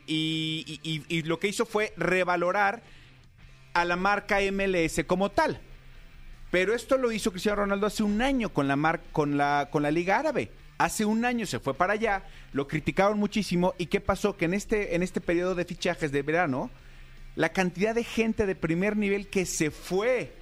y, 0.06 0.80
y, 0.84 1.02
y 1.08 1.22
lo 1.22 1.40
que 1.40 1.48
hizo 1.48 1.66
fue 1.66 1.92
revalorar 1.96 2.82
a 3.72 3.84
la 3.84 3.96
marca 3.96 4.38
MLS 4.52 5.04
como 5.06 5.30
tal. 5.30 5.60
Pero 6.50 6.74
esto 6.74 6.96
lo 6.96 7.12
hizo 7.12 7.30
Cristiano 7.30 7.62
Ronaldo 7.62 7.86
hace 7.86 8.02
un 8.02 8.20
año 8.22 8.52
con 8.52 8.66
la, 8.66 8.76
mar 8.76 9.00
con 9.12 9.36
la, 9.36 9.68
con 9.70 9.82
la 9.82 9.90
Liga 9.90 10.18
Árabe. 10.18 10.50
Hace 10.78 11.04
un 11.04 11.24
año 11.24 11.46
se 11.46 11.60
fue 11.60 11.74
para 11.74 11.92
allá, 11.92 12.24
lo 12.52 12.66
criticaron 12.66 13.18
muchísimo. 13.18 13.74
¿Y 13.78 13.86
qué 13.86 14.00
pasó? 14.00 14.36
Que 14.36 14.46
en 14.46 14.54
este, 14.54 14.94
en 14.94 15.02
este 15.02 15.20
periodo 15.20 15.54
de 15.54 15.64
fichajes 15.64 16.10
de 16.10 16.22
verano, 16.22 16.70
la 17.36 17.50
cantidad 17.50 17.94
de 17.94 18.02
gente 18.02 18.46
de 18.46 18.54
primer 18.54 18.96
nivel 18.96 19.28
que 19.28 19.46
se 19.46 19.70
fue. 19.70 20.32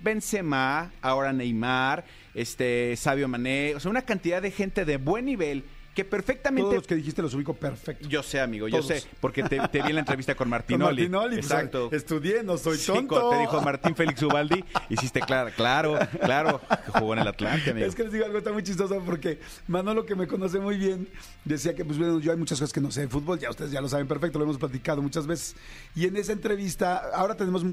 Benzema, 0.00 0.90
ahora 1.00 1.32
Neymar, 1.32 2.04
este, 2.34 2.96
Sabio 2.96 3.28
Mané, 3.28 3.74
o 3.76 3.80
sea, 3.80 3.90
una 3.90 4.02
cantidad 4.02 4.42
de 4.42 4.50
gente 4.50 4.84
de 4.84 4.96
buen 4.96 5.26
nivel 5.26 5.64
que 5.94 6.04
perfectamente. 6.04 6.62
Todos 6.62 6.74
los 6.76 6.86
que 6.86 6.94
dijiste 6.94 7.20
los 7.22 7.34
ubico 7.34 7.54
perfecto. 7.54 8.08
Yo 8.08 8.22
sé, 8.22 8.40
amigo, 8.40 8.68
yo 8.68 8.82
sé, 8.82 9.02
porque 9.20 9.42
te, 9.42 9.58
vi 9.58 9.90
en 9.90 9.94
la 9.94 10.00
entrevista 10.00 10.34
con 10.34 10.48
Martinoli. 10.48 11.02
Con 11.04 11.12
Martinoli, 11.12 11.36
pues, 11.36 11.50
Exacto. 11.50 11.88
estudié, 11.92 12.42
no 12.42 12.56
soy 12.56 12.78
tonto. 12.78 13.30
te 13.30 13.38
dijo 13.38 13.60
Martín 13.60 13.94
Félix 13.94 14.22
Ubaldi, 14.22 14.64
hiciste 14.88 15.20
claro, 15.20 15.50
claro, 15.54 15.98
claro, 16.20 16.60
que 16.60 16.98
jugó 16.98 17.12
en 17.14 17.20
el 17.20 17.28
Atlante, 17.28 17.70
amigo. 17.70 17.86
Es 17.86 17.94
que 17.94 18.04
les 18.04 18.12
digo 18.12 18.24
algo 18.24 18.38
está 18.38 18.52
muy 18.52 18.62
chistoso 18.62 19.00
porque 19.04 19.38
Manolo, 19.68 20.06
que 20.06 20.14
me 20.14 20.26
conoce 20.26 20.58
muy 20.58 20.78
bien, 20.78 21.08
decía 21.44 21.74
que, 21.74 21.84
pues 21.84 21.98
bueno, 21.98 22.20
yo 22.20 22.32
hay 22.32 22.38
muchas 22.38 22.58
cosas 22.58 22.72
que 22.72 22.80
no 22.80 22.90
sé 22.90 23.02
de 23.02 23.08
fútbol, 23.08 23.38
ya 23.38 23.50
ustedes 23.50 23.70
ya 23.70 23.80
lo 23.80 23.88
saben 23.88 24.06
perfecto, 24.06 24.38
lo 24.38 24.44
hemos 24.44 24.58
platicado 24.58 25.02
muchas 25.02 25.26
veces. 25.26 25.56
Y 25.94 26.06
en 26.06 26.16
esa 26.16 26.32
entrevista, 26.32 27.10
ahora 27.14 27.36
tenemos 27.36 27.64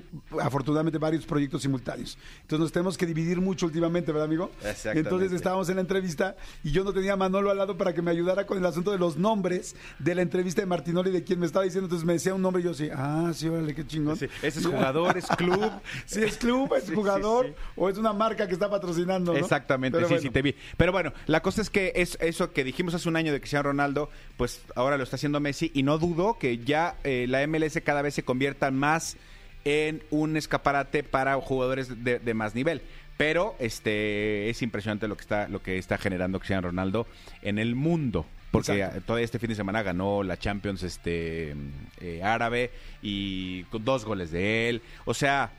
afortunadamente 0.42 0.98
varios 0.98 1.26
proyectos 1.26 1.62
simultáneos. 1.62 2.18
Entonces 2.42 2.60
nos 2.60 2.72
tenemos 2.72 2.98
que 2.98 3.06
dividir 3.06 3.40
mucho 3.40 3.66
últimamente, 3.66 4.12
¿verdad, 4.12 4.26
amigo? 4.26 4.52
Exactamente. 4.64 5.00
Entonces 5.00 5.32
estábamos 5.32 5.70
en 5.70 5.76
la 5.76 5.82
entrevista 5.82 6.36
y 6.64 6.72
yo 6.72 6.84
no 6.84 6.94
tenía 6.94 7.14
a 7.14 7.18
Manolo 7.18 7.50
al 7.50 7.58
lado 7.58 7.78
para 7.78 7.94
que 7.94 8.02
me 8.02 8.09
me 8.10 8.14
ayudara 8.16 8.46
con 8.48 8.58
el 8.58 8.66
asunto 8.66 8.92
de 8.92 8.98
los 8.98 9.18
nombres 9.18 9.76
de 10.00 10.16
la 10.16 10.24
entrevista 10.24 10.62
de 10.62 10.66
Martinoli 10.66 11.12
de 11.12 11.24
quien 11.24 11.40
me 11.40 11.46
estaba 11.46 11.64
diciendo. 11.66 11.86
Entonces 11.86 12.06
me 12.06 12.14
decía 12.14 12.34
un 12.34 12.42
nombre 12.42 12.62
y 12.62 12.66
yo 12.66 12.72
así, 12.72 12.90
ah, 12.92 13.32
sí, 13.36 13.48
órale, 13.48 13.76
qué 13.76 13.86
chingón. 13.86 14.18
Sí, 14.18 14.26
ese 14.42 14.60
es 14.60 14.66
jugador, 14.66 15.16
es 15.18 15.28
club. 15.28 15.72
si 16.06 16.24
es 16.24 16.38
club, 16.38 16.74
es 16.76 16.86
Sí, 16.86 16.96
jugador 16.96 17.46
sí, 17.46 17.52
sí. 17.56 17.64
o 17.76 17.88
es 17.90 17.98
una 18.00 18.14
marca 18.14 18.48
que 18.48 18.54
está 18.54 18.68
patrocinando. 18.70 19.34
¿no? 19.34 19.38
Exactamente, 19.38 19.98
Pero 19.98 20.08
sí, 20.08 20.14
bueno. 20.16 20.22
sí, 20.24 20.30
te 20.32 20.42
vi. 20.42 20.56
Pero 20.76 20.92
bueno, 20.92 21.14
la 21.28 21.42
cosa 21.42 21.62
es 21.62 21.70
que 21.70 21.94
es 21.96 22.18
eso 22.20 22.52
que 22.52 22.64
dijimos 22.64 22.96
hace 22.96 23.08
un 23.08 23.16
año 23.16 23.32
de 23.32 23.40
Cristiano 23.40 23.64
Ronaldo, 23.64 24.10
pues 24.38 24.62
ahora 24.76 24.98
lo 24.98 25.04
está 25.04 25.18
haciendo 25.18 25.40
Messi 25.40 25.70
y 25.76 25.84
no 25.84 26.00
dudo 26.00 26.38
que 26.40 26.58
ya 26.58 26.96
eh, 27.04 27.28
la 27.30 27.46
MLS 27.46 27.80
cada 27.84 28.02
vez 28.02 28.16
se 28.16 28.24
convierta 28.24 28.72
más 28.72 29.18
en 29.66 30.02
un 30.10 30.36
escaparate 30.38 31.04
para 31.04 31.36
jugadores 31.36 32.04
de, 32.04 32.18
de 32.18 32.34
más 32.34 32.56
nivel. 32.56 32.82
Pero 33.20 33.58
este 33.60 34.50
es 34.50 34.62
impresionante 34.62 35.10
lo 35.10 35.18
que 35.18 35.24
está 35.24 35.50
lo 35.50 35.62
que 35.62 35.78
está 35.78 35.98
generando 35.98 36.40
Cristiano 36.40 36.70
Ronaldo 36.70 37.06
en 37.42 37.60
el 37.60 37.76
mundo. 37.76 38.26
Porque 38.50 38.80
Exacto. 38.80 39.02
todo 39.02 39.18
este 39.18 39.40
fin 39.40 39.50
de 39.50 39.56
semana 39.56 39.84
ganó 39.84 40.24
la 40.24 40.40
Champions 40.40 40.84
este 40.84 41.54
eh, 42.00 42.24
árabe 42.24 42.72
y 43.02 43.64
con 43.66 43.84
dos 43.84 44.06
goles 44.06 44.32
de 44.32 44.70
él. 44.70 44.82
O 45.04 45.14
sea, 45.14 45.52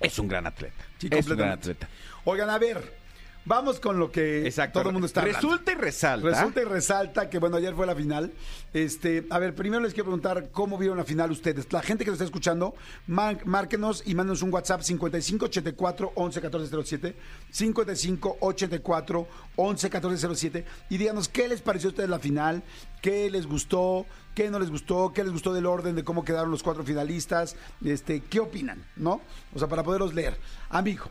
es 0.00 0.18
un 0.18 0.26
gran 0.26 0.44
atleta. 0.44 0.84
Sí, 0.98 1.06
es 1.08 1.28
un 1.28 1.36
gran 1.36 1.50
atleta. 1.50 1.88
Oigan, 2.24 2.50
a 2.50 2.58
ver, 2.58 2.92
vamos 3.44 3.80
con 3.80 3.98
lo 3.98 4.10
que 4.12 4.46
Exacto. 4.46 4.78
todo 4.80 4.88
el 4.90 4.92
mundo 4.94 5.06
está 5.06 5.20
hablando. 5.20 5.38
Resulta 5.40 5.72
y 5.72 5.74
resalta. 5.74 6.28
Resulta 6.28 6.60
y 6.62 6.64
resalta 6.64 7.30
que, 7.30 7.38
bueno, 7.38 7.56
ayer 7.56 7.74
fue 7.74 7.86
la 7.86 7.94
final. 7.94 8.32
Este, 8.72 9.26
a 9.30 9.38
ver, 9.38 9.54
primero 9.54 9.82
les 9.82 9.92
quiero 9.94 10.04
preguntar 10.06 10.50
cómo 10.52 10.78
vieron 10.78 10.96
la 10.98 11.04
final 11.04 11.30
ustedes. 11.30 11.70
La 11.72 11.82
gente 11.82 12.04
que 12.04 12.10
nos 12.10 12.16
está 12.16 12.24
escuchando, 12.24 12.74
mar- 13.06 13.44
márquenos 13.44 14.02
y 14.06 14.14
mándenos 14.14 14.42
un 14.42 14.52
WhatsApp 14.52 14.82
5584 14.82 16.12
111407 16.16 17.16
5584 17.50 19.26
111407 19.56 20.64
y 20.90 20.98
díganos 20.98 21.28
qué 21.28 21.48
les 21.48 21.60
pareció 21.60 21.88
a 21.88 21.90
ustedes 21.90 22.08
la 22.10 22.18
final, 22.18 22.62
qué 23.00 23.30
les 23.30 23.46
gustó, 23.46 24.06
qué 24.34 24.50
no 24.50 24.58
les 24.58 24.70
gustó, 24.70 25.12
qué 25.12 25.22
les 25.24 25.32
gustó 25.32 25.52
del 25.52 25.66
orden 25.66 25.94
de 25.94 26.04
cómo 26.04 26.24
quedaron 26.24 26.50
los 26.50 26.62
cuatro 26.62 26.84
finalistas, 26.84 27.56
este, 27.84 28.20
qué 28.22 28.40
opinan, 28.40 28.84
¿no? 28.96 29.20
O 29.54 29.58
sea, 29.58 29.68
para 29.68 29.82
poderlos 29.82 30.14
leer. 30.14 30.38
Amigo, 30.70 31.04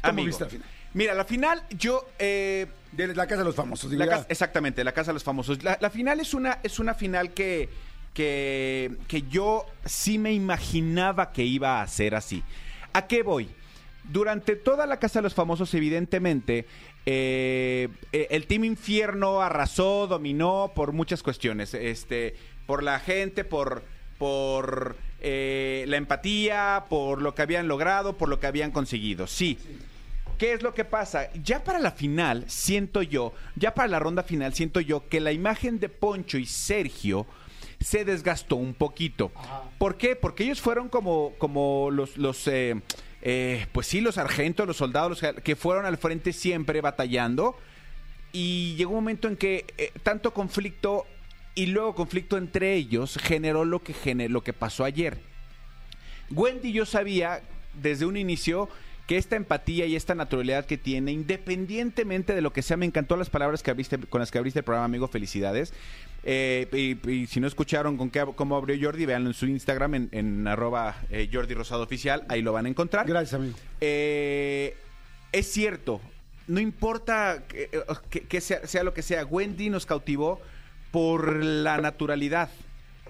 ¿cómo 0.00 0.10
Amigo. 0.10 0.26
viste 0.26 0.44
la 0.44 0.50
final? 0.50 0.68
Mira, 0.94 1.14
la 1.14 1.24
final, 1.24 1.62
yo. 1.70 2.08
eh, 2.18 2.66
De 2.92 3.08
la 3.14 3.26
Casa 3.26 3.40
de 3.40 3.44
los 3.44 3.54
Famosos. 3.56 3.92
la 3.92 4.06
casa- 4.06 4.26
exactamente, 4.28 4.82
la 4.84 4.92
Casa 4.92 5.10
de 5.10 5.14
los 5.14 5.24
Famosos. 5.24 5.62
La, 5.62 5.76
la 5.80 5.90
final 5.90 6.20
es 6.20 6.32
una, 6.34 6.60
es 6.62 6.78
una 6.78 6.94
final 6.94 7.32
que, 7.32 7.68
que, 8.14 8.92
que 9.08 9.22
yo 9.22 9.66
sí 9.84 10.18
me 10.18 10.32
imaginaba 10.32 11.32
que 11.32 11.42
iba 11.44 11.82
a 11.82 11.86
ser 11.88 12.14
así. 12.14 12.42
¿A 12.92 13.06
qué 13.08 13.22
voy? 13.22 13.48
Durante 14.04 14.54
toda 14.54 14.86
la 14.86 14.98
Casa 14.98 15.18
de 15.18 15.24
los 15.24 15.34
Famosos, 15.34 15.72
evidentemente, 15.74 16.66
eh, 17.06 17.88
eh, 18.12 18.28
el 18.30 18.46
Team 18.46 18.64
Infierno 18.64 19.40
arrasó, 19.40 20.06
dominó 20.06 20.72
por 20.74 20.92
muchas 20.92 21.22
cuestiones. 21.22 21.74
Este, 21.74 22.36
por 22.66 22.82
la 22.82 23.00
gente, 23.00 23.44
por, 23.44 23.82
por 24.18 24.96
eh, 25.20 25.84
la 25.88 25.96
empatía, 25.96 26.84
por 26.88 27.20
lo 27.20 27.34
que 27.34 27.42
habían 27.42 27.66
logrado, 27.66 28.16
por 28.16 28.28
lo 28.28 28.38
que 28.38 28.46
habían 28.46 28.70
conseguido. 28.70 29.26
Sí. 29.26 29.58
¿Qué 30.38 30.52
es 30.52 30.62
lo 30.62 30.74
que 30.74 30.84
pasa? 30.84 31.32
Ya 31.34 31.62
para 31.62 31.78
la 31.78 31.92
final, 31.92 32.44
siento 32.48 33.02
yo, 33.02 33.32
ya 33.56 33.74
para 33.74 33.88
la 33.88 33.98
ronda 33.98 34.22
final, 34.22 34.52
siento 34.54 34.80
yo 34.80 35.08
que 35.08 35.20
la 35.20 35.32
imagen 35.32 35.78
de 35.78 35.88
Poncho 35.88 36.38
y 36.38 36.46
Sergio 36.46 37.26
se 37.80 38.04
desgastó 38.04 38.56
un 38.56 38.74
poquito. 38.74 39.30
¿Por 39.78 39.96
qué? 39.96 40.16
Porque 40.16 40.44
ellos 40.44 40.60
fueron 40.60 40.88
como, 40.88 41.32
como 41.38 41.90
los, 41.90 42.16
los 42.16 42.46
eh, 42.48 42.80
eh, 43.22 43.66
pues 43.72 43.86
sí, 43.86 44.00
los 44.00 44.16
sargentos, 44.16 44.66
los 44.66 44.76
soldados, 44.76 45.10
los 45.10 45.20
que- 45.20 45.42
que 45.42 45.56
fueron 45.56 45.86
al 45.86 45.98
frente 45.98 46.32
siempre 46.32 46.80
batallando. 46.80 47.56
Y 48.32 48.74
llegó 48.76 48.90
un 48.90 48.96
momento 48.96 49.28
en 49.28 49.36
que 49.36 49.64
eh, 49.78 49.92
tanto 50.02 50.34
conflicto 50.34 51.06
y 51.54 51.66
luego 51.66 51.94
conflicto 51.94 52.36
entre 52.36 52.74
ellos 52.74 53.16
generó 53.22 53.64
lo 53.64 53.80
que, 53.82 53.94
gener- 53.94 54.30
lo 54.30 54.42
que 54.42 54.52
pasó 54.52 54.84
ayer. 54.84 55.18
Wendy 56.30 56.72
yo 56.72 56.86
sabía 56.86 57.42
desde 57.74 58.06
un 58.06 58.16
inicio 58.16 58.68
que 59.06 59.18
esta 59.18 59.36
empatía 59.36 59.84
y 59.86 59.96
esta 59.96 60.14
naturalidad 60.14 60.64
que 60.64 60.78
tiene, 60.78 61.12
independientemente 61.12 62.34
de 62.34 62.40
lo 62.40 62.52
que 62.52 62.62
sea, 62.62 62.76
me 62.76 62.86
encantó 62.86 63.16
las 63.16 63.28
palabras 63.30 63.62
que 63.62 63.70
abriste, 63.70 63.98
con 63.98 64.20
las 64.20 64.30
que 64.30 64.38
abriste 64.38 64.60
el 64.60 64.64
programa, 64.64 64.86
amigo, 64.86 65.08
felicidades. 65.08 65.74
Eh, 66.22 66.68
y, 66.72 67.10
y 67.10 67.26
si 67.26 67.38
no 67.38 67.46
escucharon 67.46 67.98
con 67.98 68.08
qué, 68.10 68.24
cómo 68.34 68.56
abrió 68.56 68.76
Jordi, 68.80 69.04
vean 69.04 69.26
en 69.26 69.34
su 69.34 69.46
Instagram, 69.46 69.94
en, 69.94 70.08
en 70.12 70.46
arroba 70.48 70.96
eh, 71.10 71.28
Jordi 71.30 71.52
Rosado 71.52 71.82
Oficial, 71.82 72.24
ahí 72.28 72.40
lo 72.40 72.52
van 72.54 72.64
a 72.64 72.70
encontrar. 72.70 73.06
Gracias, 73.06 73.34
amigo. 73.34 73.54
Eh, 73.82 74.74
es 75.32 75.52
cierto, 75.52 76.00
no 76.46 76.60
importa 76.60 77.42
que, 77.46 77.64
eh, 77.72 77.80
que- 78.08 78.20
que 78.22 78.40
sea, 78.40 78.66
sea 78.66 78.84
lo 78.84 78.94
que 78.94 79.02
sea, 79.02 79.26
Wendy 79.26 79.68
nos 79.68 79.84
cautivó 79.84 80.40
por 80.92 81.44
la 81.44 81.76
naturalidad 81.76 82.48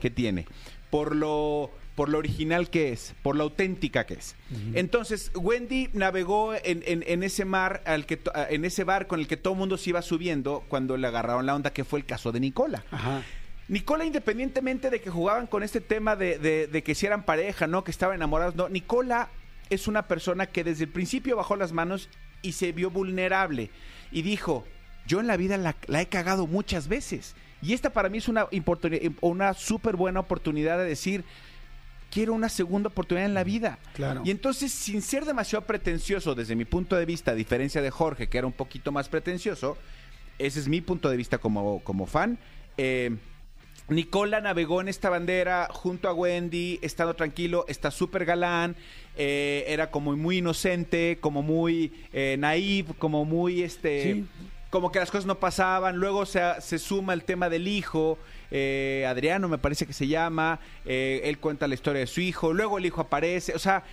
que 0.00 0.10
tiene, 0.10 0.46
por 0.90 1.14
lo, 1.14 1.70
por 1.94 2.08
lo 2.08 2.18
original 2.18 2.70
que 2.70 2.90
es, 2.92 3.14
por 3.22 3.36
lo 3.36 3.44
auténtica 3.44 4.04
que 4.04 4.14
es. 4.14 4.34
Entonces, 4.74 5.30
Wendy 5.34 5.90
navegó 5.92 6.54
en, 6.54 6.82
en- 6.86 7.04
en 7.06 7.22
ese 7.22 7.44
mar, 7.44 7.82
al 7.86 8.04
que, 8.06 8.18
en 8.50 8.64
ese 8.64 8.82
barco 8.84 9.14
en 9.14 9.20
el 9.22 9.28
que 9.28 9.36
todo 9.36 9.54
el 9.54 9.58
mundo 9.60 9.76
se 9.78 9.90
iba 9.90 10.02
subiendo 10.02 10.64
cuando 10.68 10.96
le 10.96 11.06
agarraron 11.06 11.46
la 11.46 11.54
onda, 11.54 11.72
que 11.72 11.84
fue 11.84 12.00
el 12.00 12.04
caso 12.06 12.32
de 12.32 12.40
Nicola. 12.40 12.84
Ajá. 12.90 13.22
Nicola, 13.68 14.04
independientemente 14.04 14.90
de 14.90 15.00
que 15.00 15.08
jugaban 15.08 15.46
con 15.46 15.62
este 15.62 15.80
tema 15.80 16.16
de, 16.16 16.38
de- 16.38 16.66
de 16.66 16.82
que 16.82 16.94
si 16.94 17.06
eran 17.06 17.24
pareja, 17.24 17.66
¿no? 17.66 17.84
Que 17.84 17.90
estaban 17.92 18.16
enamorados, 18.16 18.56
no. 18.56 18.68
Nicola 18.68 19.28
es 19.70 19.86
una 19.88 20.06
persona 20.08 20.46
que 20.46 20.64
desde 20.64 20.84
el 20.84 20.90
principio 20.90 21.36
bajó 21.36 21.56
las 21.56 21.72
manos 21.72 22.08
y 22.42 22.52
se 22.52 22.72
vio 22.72 22.90
vulnerable. 22.90 23.70
Y 24.12 24.22
dijo, 24.22 24.66
yo 25.06 25.20
en 25.20 25.26
la 25.28 25.36
vida 25.36 25.56
la, 25.56 25.76
la 25.86 26.00
he 26.02 26.06
cagado 26.08 26.46
muchas 26.46 26.88
veces. 26.88 27.34
Y 27.62 27.72
esta 27.72 27.90
para 27.90 28.10
mí 28.10 28.18
es 28.18 28.28
una, 28.28 28.46
una 29.22 29.54
súper 29.54 29.96
buena 29.96 30.20
oportunidad 30.20 30.76
de 30.76 30.84
decir, 30.84 31.24
quiero 32.14 32.32
una 32.32 32.48
segunda 32.48 32.88
oportunidad 32.90 33.26
en 33.26 33.34
la 33.34 33.42
vida. 33.42 33.80
Claro. 33.92 34.22
Y 34.24 34.30
entonces, 34.30 34.70
sin 34.70 35.02
ser 35.02 35.24
demasiado 35.24 35.66
pretencioso 35.66 36.36
desde 36.36 36.54
mi 36.54 36.64
punto 36.64 36.94
de 36.94 37.04
vista, 37.04 37.32
a 37.32 37.34
diferencia 37.34 37.82
de 37.82 37.90
Jorge, 37.90 38.28
que 38.28 38.38
era 38.38 38.46
un 38.46 38.52
poquito 38.52 38.92
más 38.92 39.08
pretencioso, 39.08 39.76
ese 40.38 40.60
es 40.60 40.68
mi 40.68 40.80
punto 40.80 41.10
de 41.10 41.16
vista 41.16 41.38
como, 41.38 41.80
como 41.80 42.06
fan. 42.06 42.38
Eh, 42.76 43.16
Nicola 43.88 44.40
navegó 44.40 44.80
en 44.80 44.86
esta 44.86 45.10
bandera 45.10 45.66
junto 45.72 46.08
a 46.08 46.14
Wendy, 46.14 46.78
estando 46.82 47.14
tranquilo, 47.14 47.64
está 47.66 47.90
súper 47.90 48.24
galán, 48.24 48.76
eh, 49.16 49.64
era 49.66 49.90
como 49.90 50.16
muy 50.16 50.38
inocente, 50.38 51.18
como 51.20 51.42
muy 51.42 51.92
eh, 52.12 52.36
naive, 52.38 52.94
como 52.96 53.24
muy 53.24 53.62
este... 53.62 54.02
Sí. 54.14 54.26
Como 54.74 54.90
que 54.90 54.98
las 54.98 55.12
cosas 55.12 55.24
no 55.24 55.38
pasaban, 55.38 55.98
luego 55.98 56.26
se, 56.26 56.40
se 56.60 56.80
suma 56.80 57.12
el 57.12 57.22
tema 57.22 57.48
del 57.48 57.68
hijo, 57.68 58.18
eh, 58.50 59.06
Adriano 59.08 59.48
me 59.48 59.56
parece 59.56 59.86
que 59.86 59.92
se 59.92 60.08
llama, 60.08 60.58
eh, 60.84 61.20
él 61.26 61.38
cuenta 61.38 61.68
la 61.68 61.74
historia 61.74 62.00
de 62.00 62.08
su 62.08 62.20
hijo, 62.20 62.52
luego 62.52 62.78
el 62.78 62.84
hijo 62.86 63.00
aparece, 63.00 63.54
o 63.54 63.60
sea, 63.60 63.84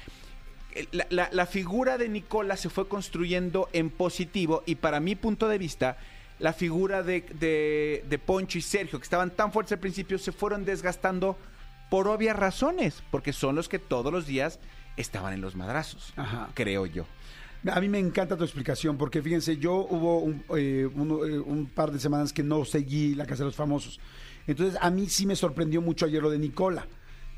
la, 0.91 1.05
la- 1.11 1.29
la 1.31 1.45
figura 1.45 1.99
de 1.99 2.09
Nicola 2.09 2.57
se 2.57 2.71
fue 2.71 2.87
construyendo 2.87 3.69
en 3.73 3.91
positivo 3.91 4.63
y 4.65 4.73
para 4.73 4.99
mi 4.99 5.15
punto 5.15 5.47
de 5.47 5.59
vista, 5.59 5.97
la 6.39 6.51
figura 6.51 7.03
de, 7.03 7.21
de- 7.39 8.03
de 8.09 8.17
Poncho 8.17 8.57
y 8.57 8.61
Sergio, 8.61 8.97
que 8.97 9.03
estaban 9.03 9.29
tan 9.29 9.51
fuertes 9.51 9.73
al 9.73 9.79
principio, 9.79 10.17
se 10.17 10.31
fueron 10.31 10.65
desgastando 10.65 11.37
por 11.91 12.07
obvias 12.07 12.35
razones, 12.35 13.03
porque 13.11 13.33
son 13.33 13.53
los 13.55 13.69
que 13.69 13.77
todos 13.77 14.11
los 14.11 14.25
días 14.25 14.57
estaban 14.97 15.33
en 15.33 15.41
los 15.41 15.55
madrazos, 15.55 16.11
Ajá. 16.15 16.49
creo 16.55 16.87
yo. 16.87 17.05
A 17.71 17.79
mí 17.79 17.89
me 17.89 17.99
encanta 17.99 18.35
tu 18.37 18.43
explicación, 18.43 18.97
porque 18.97 19.21
fíjense, 19.21 19.57
yo 19.57 19.85
hubo 19.89 20.19
un, 20.19 20.43
eh, 20.57 20.89
un, 20.95 21.09
eh, 21.29 21.39
un 21.39 21.67
par 21.67 21.91
de 21.91 21.99
semanas 21.99 22.33
que 22.33 22.41
no 22.43 22.65
seguí 22.65 23.13
la 23.13 23.25
Casa 23.25 23.43
de 23.43 23.47
los 23.49 23.55
Famosos. 23.55 23.99
Entonces, 24.47 24.79
a 24.81 24.89
mí 24.89 25.07
sí 25.07 25.25
me 25.27 25.35
sorprendió 25.35 25.81
mucho 25.81 26.05
ayer 26.05 26.21
lo 26.23 26.29
de 26.31 26.39
Nicola. 26.39 26.87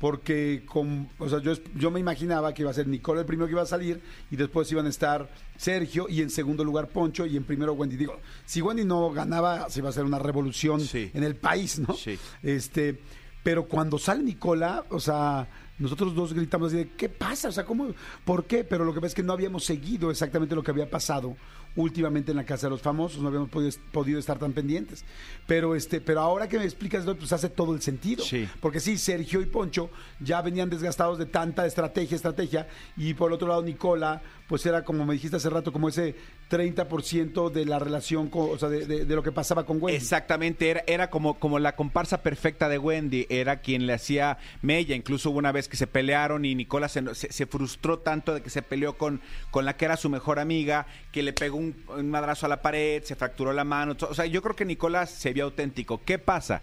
Porque 0.00 0.64
con, 0.66 1.08
o 1.18 1.28
sea, 1.28 1.40
yo, 1.40 1.90
me 1.90 2.00
imaginaba 2.00 2.52
que 2.52 2.62
iba 2.62 2.70
a 2.70 2.74
ser 2.74 2.86
Nicola 2.88 3.20
el 3.20 3.26
primero 3.26 3.46
que 3.46 3.52
iba 3.52 3.62
a 3.62 3.66
salir 3.66 4.00
y 4.30 4.36
después 4.36 4.70
iban 4.72 4.86
a 4.86 4.88
estar 4.88 5.30
Sergio 5.56 6.06
y 6.10 6.20
en 6.20 6.30
segundo 6.30 6.64
lugar 6.64 6.88
Poncho 6.88 7.24
y 7.24 7.36
en 7.36 7.44
primero 7.44 7.72
Wendy. 7.74 7.96
Digo, 7.96 8.18
si 8.44 8.60
Wendy 8.60 8.84
no 8.84 9.10
ganaba, 9.12 9.70
se 9.70 9.78
iba 9.78 9.88
a 9.88 9.90
hacer 9.90 10.04
una 10.04 10.18
revolución 10.18 10.80
Sí. 10.80 11.10
en 11.14 11.22
el 11.22 11.36
país, 11.36 11.78
¿no? 11.78 11.94
Sí. 11.94 12.18
Este, 12.42 12.98
pero 13.44 13.68
cuando 13.68 13.98
sale 13.98 14.24
Nicola, 14.24 14.84
o 14.88 14.98
sea, 14.98 15.46
nosotros 15.78 16.14
dos 16.14 16.32
gritamos 16.32 16.68
así 16.68 16.78
de, 16.78 16.88
¿qué 16.96 17.08
pasa? 17.08 17.48
O 17.48 17.52
sea, 17.52 17.64
¿cómo? 17.64 17.88
¿Por 18.24 18.46
qué? 18.46 18.64
Pero 18.64 18.84
lo 18.84 18.92
que 18.92 19.00
pasa 19.00 19.08
es 19.08 19.14
que 19.14 19.22
no 19.22 19.34
habíamos 19.34 19.64
seguido 19.64 20.10
exactamente 20.10 20.54
lo 20.56 20.62
que 20.62 20.70
había 20.70 20.90
pasado 20.90 21.36
últimamente 21.76 22.30
en 22.30 22.36
la 22.36 22.44
Casa 22.44 22.68
de 22.68 22.70
los 22.70 22.82
Famosos, 22.82 23.20
no 23.20 23.28
habíamos 23.28 23.50
podido, 23.50 23.72
podido 23.92 24.18
estar 24.18 24.38
tan 24.38 24.52
pendientes. 24.52 25.04
Pero 25.46 25.74
este, 25.74 26.00
pero 26.00 26.20
ahora 26.20 26.48
que 26.48 26.58
me 26.58 26.64
explicas, 26.64 27.04
pues 27.04 27.32
hace 27.32 27.48
todo 27.48 27.74
el 27.74 27.82
sentido. 27.82 28.24
Sí. 28.24 28.48
Porque 28.60 28.80
sí, 28.80 28.96
Sergio 28.96 29.40
y 29.40 29.46
Poncho 29.46 29.90
ya 30.20 30.40
venían 30.40 30.70
desgastados 30.70 31.18
de 31.18 31.26
tanta 31.26 31.66
estrategia, 31.66 32.14
estrategia, 32.14 32.68
y 32.96 33.14
por 33.14 33.30
el 33.30 33.34
otro 33.34 33.48
lado 33.48 33.62
Nicola, 33.62 34.22
pues 34.48 34.64
era 34.66 34.84
como 34.84 35.04
me 35.04 35.14
dijiste 35.14 35.36
hace 35.36 35.50
rato, 35.50 35.72
como 35.72 35.88
ese 35.88 36.14
30% 36.54 37.50
de 37.50 37.64
la 37.66 37.78
relación, 37.78 38.28
con, 38.28 38.50
o 38.50 38.58
sea, 38.58 38.68
de, 38.68 38.86
de- 39.04 39.14
lo 39.14 39.22
que 39.22 39.32
pasaba 39.32 39.66
con 39.66 39.82
Wendy. 39.82 39.96
Exactamente, 39.96 40.70
era, 40.70 40.84
era 40.86 41.10
como, 41.10 41.38
como 41.38 41.58
la 41.58 41.74
comparsa 41.76 42.22
perfecta 42.22 42.68
de 42.68 42.78
Wendy, 42.78 43.26
era 43.28 43.60
quien 43.60 43.86
le 43.86 43.92
hacía 43.94 44.38
mella, 44.62 44.94
incluso 44.94 45.30
hubo 45.30 45.38
una 45.38 45.52
vez 45.52 45.68
que 45.68 45.76
se 45.76 45.86
pelearon 45.86 46.44
y 46.44 46.54
Nicola 46.54 46.88
se, 46.88 47.14
se- 47.14 47.32
se 47.32 47.46
frustró 47.46 47.98
tanto 47.98 48.32
de 48.34 48.42
que 48.42 48.50
se 48.50 48.62
peleó 48.62 48.96
con, 48.96 49.20
con 49.50 49.64
la 49.64 49.76
que 49.76 49.84
era 49.84 49.96
su 49.96 50.08
mejor 50.10 50.38
amiga, 50.38 50.86
que 51.12 51.22
le 51.22 51.32
pegó 51.32 51.56
un, 51.58 51.74
madrazo 52.04 52.46
a 52.46 52.48
la 52.48 52.62
pared, 52.62 53.02
se 53.04 53.16
fracturó 53.16 53.52
la 53.52 53.64
mano. 53.64 53.96
O 54.08 54.14
sea, 54.14 54.26
yo 54.26 54.42
creo 54.42 54.56
que 54.56 54.64
Nicola 54.64 55.06
se 55.06 55.32
vio 55.32 55.44
auténtico. 55.44 56.00
¿Qué 56.04 56.18
pasa? 56.18 56.62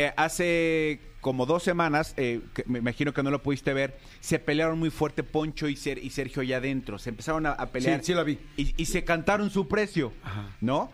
Eh, 0.00 0.12
hace 0.16 1.00
como 1.20 1.44
dos 1.44 1.64
semanas, 1.64 2.14
eh, 2.16 2.40
que 2.54 2.62
me 2.68 2.78
imagino 2.78 3.12
que 3.12 3.20
no 3.24 3.32
lo 3.32 3.42
pudiste 3.42 3.72
ver, 3.74 3.98
se 4.20 4.38
pelearon 4.38 4.78
muy 4.78 4.90
fuerte 4.90 5.24
Poncho 5.24 5.66
y, 5.68 5.74
Ser- 5.74 5.98
y 5.98 6.10
Sergio 6.10 6.40
allá 6.42 6.58
adentro. 6.58 7.00
Se 7.00 7.10
empezaron 7.10 7.46
a, 7.46 7.50
a 7.50 7.66
pelear. 7.72 7.98
Sí, 7.98 8.06
sí 8.06 8.14
la 8.14 8.22
vi. 8.22 8.38
Y, 8.56 8.74
y 8.80 8.86
se 8.86 9.02
cantaron 9.02 9.50
su 9.50 9.66
precio, 9.66 10.12
¿no? 10.60 10.92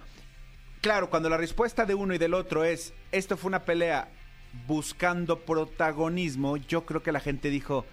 Claro, 0.81 1.11
cuando 1.11 1.29
la 1.29 1.37
respuesta 1.37 1.85
de 1.85 1.95
uno 1.95 2.15
y 2.15 2.19
del 2.19 2.33
otro 2.33 2.65
es, 2.65 2.95
esto 3.13 3.37
fue 3.37 3.49
una 3.49 3.67
pelea 3.67 4.09
buscando 4.67 5.41
protagonismo, 5.41 6.57
yo 6.57 6.87
creo 6.87 7.03
que 7.03 7.13
la 7.13 7.21
gente 7.21 7.51
dijo, 7.51 7.85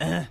"Ah". 0.00 0.30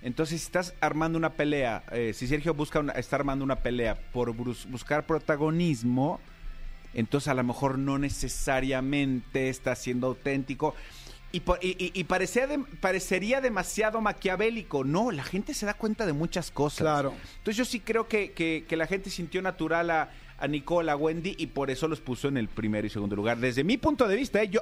entonces 0.00 0.40
si 0.40 0.46
estás 0.46 0.74
armando 0.80 1.18
una 1.18 1.34
pelea, 1.34 1.84
eh, 1.92 2.12
si 2.14 2.26
Sergio 2.26 2.54
busca 2.54 2.78
una- 2.80 2.92
está 2.94 3.16
armando 3.16 3.44
una 3.44 3.56
pelea 3.56 3.96
por 4.14 4.32
buscar 4.32 5.04
protagonismo, 5.04 6.20
entonces 6.98 7.28
a 7.28 7.34
lo 7.34 7.44
mejor 7.44 7.78
no 7.78 7.98
necesariamente 7.98 9.48
está 9.48 9.74
siendo 9.74 10.06
auténtico. 10.08 10.74
Y, 11.30 11.38
y- 11.60 11.76
y- 11.78 11.90
y 11.94 12.04
parecía 12.04 12.46
de- 12.46 12.58
parecería 12.80 13.40
demasiado 13.42 14.00
maquiavélico. 14.00 14.82
No, 14.84 15.10
la 15.10 15.22
gente 15.22 15.52
se 15.52 15.66
da 15.66 15.74
cuenta 15.74 16.06
de 16.06 16.14
muchas 16.14 16.50
cosas. 16.50 16.78
Claro. 16.80 17.12
Entonces 17.38 17.56
yo 17.56 17.64
sí 17.66 17.80
creo 17.80 18.08
que, 18.08 18.32
que- 18.32 18.64
que 18.66 18.76
la 18.76 18.86
gente 18.86 19.10
sintió 19.10 19.42
natural 19.42 19.90
a, 19.90 20.10
a 20.38 20.48
Nicole, 20.48 20.90
a 20.90 20.96
Wendy, 20.96 21.34
y 21.38 21.48
por 21.48 21.70
eso 21.70 21.86
los 21.86 22.00
puso 22.00 22.28
en 22.28 22.38
el 22.38 22.48
primero 22.48 22.86
y 22.86 22.90
segundo 22.90 23.14
lugar. 23.14 23.36
Desde 23.38 23.62
mi 23.62 23.76
punto 23.76 24.08
de 24.08 24.16
vista, 24.16 24.42
¿eh? 24.42 24.48
yo 24.48 24.60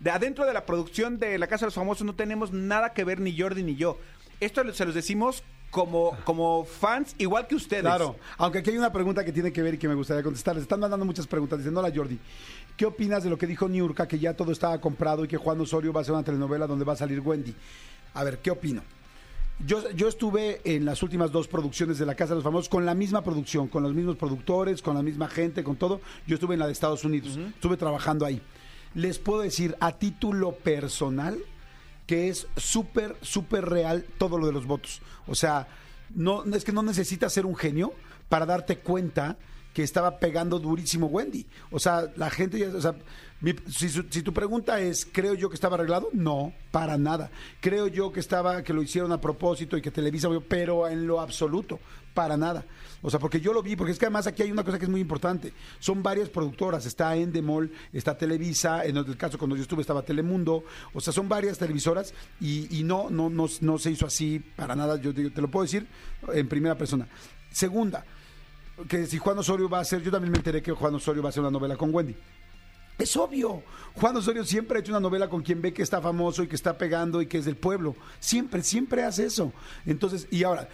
de 0.00 0.10
adentro 0.10 0.44
de 0.44 0.52
la 0.52 0.66
producción 0.66 1.18
de 1.18 1.38
La 1.38 1.46
Casa 1.46 1.64
de 1.64 1.68
los 1.68 1.74
Famosos 1.74 2.04
no 2.04 2.14
tenemos 2.14 2.52
nada 2.52 2.92
que 2.92 3.04
ver 3.04 3.18
ni 3.20 3.38
Jordi 3.38 3.62
ni 3.62 3.76
yo. 3.76 3.98
Esto 4.40 4.70
se 4.74 4.84
los 4.84 4.94
decimos 4.94 5.42
como, 5.72 6.14
como 6.24 6.66
fans, 6.66 7.14
igual 7.16 7.46
que 7.46 7.54
ustedes. 7.54 7.82
Claro, 7.82 8.14
aunque 8.36 8.58
aquí 8.58 8.70
hay 8.70 8.76
una 8.76 8.92
pregunta 8.92 9.24
que 9.24 9.32
tiene 9.32 9.50
que 9.50 9.62
ver 9.62 9.74
y 9.74 9.78
que 9.78 9.88
me 9.88 9.94
gustaría 9.94 10.22
contestar. 10.22 10.54
Les 10.54 10.62
están 10.62 10.78
mandando 10.78 11.06
muchas 11.06 11.26
preguntas. 11.26 11.58
Dicen, 11.58 11.74
hola 11.74 11.90
Jordi, 11.92 12.18
¿qué 12.76 12.84
opinas 12.84 13.24
de 13.24 13.30
lo 13.30 13.38
que 13.38 13.46
dijo 13.46 13.66
Niurka, 13.70 14.06
que 14.06 14.18
ya 14.18 14.34
todo 14.34 14.52
estaba 14.52 14.78
comprado 14.82 15.24
y 15.24 15.28
que 15.28 15.38
Juan 15.38 15.58
Osorio 15.62 15.90
va 15.90 16.00
a 16.00 16.02
hacer 16.02 16.12
una 16.12 16.22
telenovela 16.22 16.66
donde 16.66 16.84
va 16.84 16.92
a 16.92 16.96
salir 16.96 17.20
Wendy? 17.20 17.54
A 18.12 18.22
ver, 18.22 18.40
¿qué 18.40 18.50
opino? 18.50 18.82
Yo, 19.66 19.90
yo 19.92 20.08
estuve 20.08 20.60
en 20.64 20.84
las 20.84 21.02
últimas 21.02 21.32
dos 21.32 21.48
producciones 21.48 21.96
de 21.98 22.04
La 22.04 22.16
Casa 22.16 22.32
de 22.32 22.36
los 22.36 22.44
Famosos 22.44 22.68
con 22.68 22.84
la 22.84 22.94
misma 22.94 23.24
producción, 23.24 23.68
con 23.68 23.82
los 23.82 23.94
mismos 23.94 24.16
productores, 24.16 24.82
con 24.82 24.94
la 24.94 25.02
misma 25.02 25.28
gente, 25.28 25.64
con 25.64 25.76
todo. 25.76 26.02
Yo 26.26 26.34
estuve 26.34 26.52
en 26.52 26.60
la 26.60 26.66
de 26.66 26.72
Estados 26.72 27.02
Unidos, 27.02 27.38
estuve 27.38 27.78
trabajando 27.78 28.26
ahí. 28.26 28.42
Les 28.94 29.18
puedo 29.18 29.40
decir 29.40 29.74
a 29.80 29.92
título 29.92 30.52
personal 30.52 31.38
que 32.12 32.28
es 32.28 32.46
súper, 32.58 33.16
súper 33.22 33.64
real 33.64 34.04
todo 34.18 34.36
lo 34.36 34.46
de 34.46 34.52
los 34.52 34.66
votos. 34.66 35.00
O 35.26 35.34
sea, 35.34 35.66
no, 36.14 36.44
es 36.44 36.62
que 36.62 36.70
no 36.70 36.82
necesitas 36.82 37.32
ser 37.32 37.46
un 37.46 37.56
genio 37.56 37.94
para 38.28 38.44
darte 38.44 38.80
cuenta 38.80 39.38
que 39.72 39.82
estaba 39.82 40.18
pegando 40.18 40.58
durísimo 40.58 41.06
Wendy. 41.06 41.46
O 41.70 41.78
sea, 41.78 42.10
la 42.16 42.30
gente 42.30 42.58
ya, 42.58 42.68
o 42.68 42.80
sea, 42.80 42.94
mi- 43.40 43.54
si, 43.70 43.88
si 43.88 44.22
tu 44.22 44.32
pregunta 44.32 44.80
es, 44.80 45.06
¿creo 45.10 45.34
yo 45.34 45.48
que 45.48 45.54
estaba 45.54 45.74
arreglado? 45.76 46.08
No, 46.12 46.52
para 46.70 46.98
nada. 46.98 47.30
Creo 47.60 47.86
yo 47.86 48.12
que 48.12 48.20
estaba, 48.20 48.62
que 48.62 48.72
lo 48.72 48.82
hicieron 48.82 49.12
a 49.12 49.20
propósito 49.20 49.76
y 49.76 49.82
que 49.82 49.90
Televisa, 49.90 50.28
pero 50.48 50.86
en 50.88 51.06
lo 51.06 51.20
absoluto, 51.20 51.80
para 52.14 52.36
nada. 52.36 52.64
O 53.00 53.10
sea, 53.10 53.18
porque 53.18 53.40
yo 53.40 53.52
lo 53.52 53.62
vi, 53.62 53.74
porque 53.74 53.92
es 53.92 53.98
que 53.98 54.04
además 54.04 54.26
aquí 54.28 54.42
hay 54.42 54.52
una 54.52 54.62
cosa 54.62 54.78
que 54.78 54.84
es 54.84 54.90
muy 54.90 55.00
importante. 55.00 55.52
Son 55.80 56.02
varias 56.04 56.28
productoras, 56.28 56.86
está 56.86 57.16
Endemol, 57.16 57.72
está 57.92 58.16
Televisa, 58.16 58.84
en 58.84 58.96
el 58.98 59.16
caso 59.16 59.38
cuando 59.38 59.56
yo 59.56 59.62
estuve 59.62 59.80
estaba 59.80 60.02
Telemundo, 60.02 60.62
o 60.92 61.00
sea, 61.00 61.12
son 61.12 61.28
varias 61.28 61.58
televisoras 61.58 62.14
y, 62.40 62.82
no, 62.84 63.10
no, 63.10 63.28
no 63.28 63.78
se 63.78 63.90
hizo 63.90 64.06
así 64.06 64.38
para 64.38 64.76
nada, 64.76 65.00
yo 65.00 65.12
te, 65.12 65.30
te 65.30 65.40
lo 65.40 65.50
puedo 65.50 65.64
decir 65.64 65.86
en 66.32 66.46
primera 66.48 66.76
persona. 66.78 67.08
Segunda, 67.50 68.04
que 68.88 69.06
si 69.06 69.18
Juan 69.18 69.38
Osorio 69.38 69.68
va 69.68 69.78
a 69.78 69.82
hacer, 69.82 70.02
yo 70.02 70.10
también 70.10 70.30
me 70.32 70.38
enteré 70.38 70.62
que 70.62 70.72
Juan 70.72 70.94
Osorio 70.94 71.22
va 71.22 71.28
a 71.28 71.30
hacer 71.30 71.40
una 71.40 71.50
novela 71.50 71.76
con 71.76 71.94
Wendy. 71.94 72.14
Es 72.98 73.16
obvio. 73.16 73.62
Juan 73.94 74.16
Osorio 74.16 74.44
siempre 74.44 74.76
ha 74.76 74.80
hecho 74.80 74.92
una 74.92 75.00
novela 75.00 75.28
con 75.28 75.42
quien 75.42 75.60
ve 75.62 75.72
que 75.72 75.82
está 75.82 76.00
famoso 76.00 76.42
y 76.42 76.46
que 76.48 76.54
está 76.56 76.76
pegando 76.76 77.20
y 77.22 77.26
que 77.26 77.38
es 77.38 77.44
del 77.44 77.56
pueblo. 77.56 77.96
Siempre, 78.20 78.62
siempre 78.62 79.02
hace 79.02 79.24
eso. 79.26 79.52
Entonces, 79.86 80.28
y 80.30 80.44
ahora, 80.44 80.68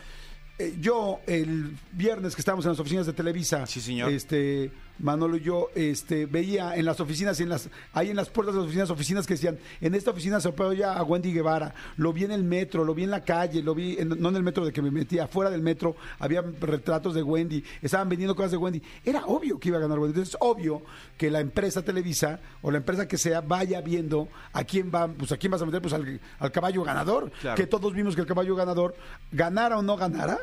eh, 0.58 0.76
yo 0.80 1.20
el 1.26 1.76
viernes 1.92 2.34
que 2.34 2.40
estábamos 2.40 2.64
en 2.66 2.72
las 2.72 2.80
oficinas 2.80 3.06
de 3.06 3.12
Televisa, 3.12 3.64
Sí, 3.66 3.80
señor. 3.80 4.10
este 4.10 4.72
Manolo 5.00 5.36
y 5.36 5.40
yo 5.40 5.68
este, 5.74 6.26
veía 6.26 6.76
en 6.76 6.84
las 6.84 7.00
oficinas, 7.00 7.38
en 7.40 7.48
las, 7.48 7.68
ahí 7.92 8.10
en 8.10 8.16
las 8.16 8.28
puertas 8.30 8.54
de 8.54 8.60
las 8.60 8.66
oficinas, 8.66 8.90
oficinas 8.90 9.26
que 9.26 9.34
decían, 9.34 9.58
en 9.80 9.94
esta 9.94 10.10
oficina 10.10 10.40
se 10.40 10.48
apoya 10.48 10.94
a 10.94 11.02
Wendy 11.04 11.32
Guevara, 11.32 11.74
lo 11.96 12.12
vi 12.12 12.24
en 12.24 12.32
el 12.32 12.42
metro, 12.44 12.84
lo 12.84 12.94
vi 12.94 13.04
en 13.04 13.10
la 13.10 13.22
calle, 13.22 13.62
lo 13.62 13.74
vi, 13.74 13.96
en- 13.98 14.08
no 14.20 14.28
en 14.28 14.36
el 14.36 14.42
metro 14.42 14.64
de 14.64 14.72
que 14.72 14.82
me 14.82 14.90
metí, 14.90 15.18
afuera 15.18 15.50
del 15.50 15.62
metro 15.62 15.96
había 16.18 16.42
retratos 16.60 17.14
de 17.14 17.22
Wendy, 17.22 17.62
estaban 17.82 18.08
vendiendo 18.08 18.34
cosas 18.34 18.50
de 18.50 18.56
Wendy. 18.56 18.82
Era 19.04 19.24
obvio 19.26 19.58
que 19.58 19.68
iba 19.68 19.78
a 19.78 19.80
ganar 19.80 19.98
Wendy. 19.98 20.10
Entonces 20.18 20.34
es 20.34 20.38
obvio 20.40 20.82
que 21.16 21.30
la 21.30 21.40
empresa 21.40 21.82
Televisa 21.82 22.40
o 22.62 22.70
la 22.70 22.78
empresa 22.78 23.06
que 23.06 23.18
sea 23.18 23.40
vaya 23.40 23.80
viendo 23.80 24.28
a 24.52 24.64
quién 24.64 24.90
va, 24.94 25.08
pues 25.08 25.30
a 25.32 25.36
quién 25.36 25.50
vas 25.52 25.62
a 25.62 25.66
meter, 25.66 25.80
pues 25.80 25.94
al, 25.94 26.20
al 26.38 26.52
caballo 26.52 26.82
ganador, 26.82 27.30
Claro. 27.40 27.56
que 27.56 27.66
todos 27.66 27.92
vimos 27.94 28.14
que 28.14 28.20
el 28.22 28.26
caballo 28.26 28.56
ganador, 28.56 28.94
ganara 29.32 29.78
o 29.78 29.82
no 29.82 29.96
ganara, 29.96 30.38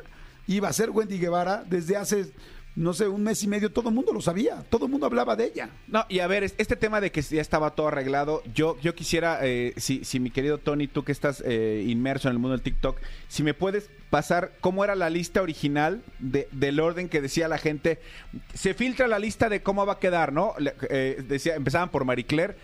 iba 0.47 0.67
a 0.69 0.73
ser 0.73 0.91
Wendy 0.91 1.17
Guevara 1.17 1.63
desde 1.67 1.97
hace, 1.97 2.31
no 2.75 2.93
sé, 2.93 3.07
un 3.07 3.23
mes 3.23 3.41
y 3.43 3.47
medio, 3.47 3.71
todo 3.71 3.89
el 3.89 3.95
mundo 3.95 4.11
lo 4.13 4.21
sabía, 4.21 4.63
todo 4.69 4.85
el 4.85 4.91
mundo 4.91 5.05
hablaba 5.05 5.35
de 5.35 5.45
ella. 5.45 5.69
No, 5.87 6.05
y 6.09 6.19
a 6.19 6.27
ver, 6.27 6.43
es- 6.43 6.55
este 6.57 6.75
tema 6.75 6.99
de 6.99 7.11
que 7.11 7.21
ya 7.21 7.41
estaba 7.41 7.71
todo 7.71 7.87
arreglado, 7.87 8.43
yo, 8.53 8.77
yo 8.81 8.93
quisiera, 8.95 9.39
eh, 9.43 9.73
si, 9.77 10.03
si 10.03 10.19
mi 10.19 10.29
querido 10.29 10.57
Tony, 10.57 10.87
tú 10.87 11.03
que 11.03 11.11
estás 11.13 11.41
eh, 11.45 11.85
inmerso 11.87 12.27
en 12.27 12.33
el 12.33 12.39
mundo 12.39 12.51
del 12.57 12.61
TikTok, 12.63 12.97
si 13.29 13.43
me 13.43 13.53
puedes 13.53 13.89
pasar 14.09 14.51
cómo 14.61 14.83
era 14.83 14.95
la 14.95 15.09
lista 15.09 15.41
original 15.41 16.01
de- 16.19 16.47
del 16.51 16.79
orden 16.79 17.07
que 17.09 17.21
decía 17.21 17.47
la 17.47 17.57
gente. 17.57 17.99
Se 18.53 18.73
filtra 18.73 19.07
la 19.07 19.19
lista 19.19 19.47
de 19.49 19.61
cómo 19.63 19.85
va 19.85 19.93
a 19.93 19.99
quedar, 19.99 20.33
¿no? 20.33 20.53
Eh, 20.89 21.23
decía, 21.27 21.55
empezaban 21.55 21.89
por 21.89 22.03
Marie 22.05 22.25
Claire, 22.25 22.55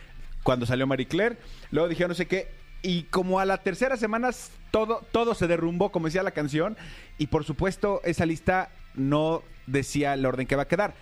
cuando 0.44 0.66
salió 0.66 0.88
Marie 0.88 1.08
Claire, 1.08 1.38
luego 1.72 1.88
dijeron 1.88 2.10
no 2.10 2.16
sé 2.16 2.26
qué, 2.28 2.50
y 2.82 3.04
como 3.04 3.40
a 3.40 3.46
la 3.46 3.60
tercera 3.60 3.96
semana 3.96 4.32
todo, 4.72 5.06
todo 5.12 5.36
se 5.36 5.48
derrumbó, 5.48 5.92
como 5.92 6.08
decía 6.08 6.24
la 6.24 6.32
canción, 6.32 6.76
y 7.18 7.28
por 7.28 7.44
supuesto 7.46 8.02
esa 8.04 8.26
lista 8.26 8.72
no 8.96 9.44
decía 9.68 10.14
el 10.14 10.26
orden 10.26 10.48
que 10.48 10.56
va 10.56 10.64
a 10.64 10.68
quedar. 10.68 10.96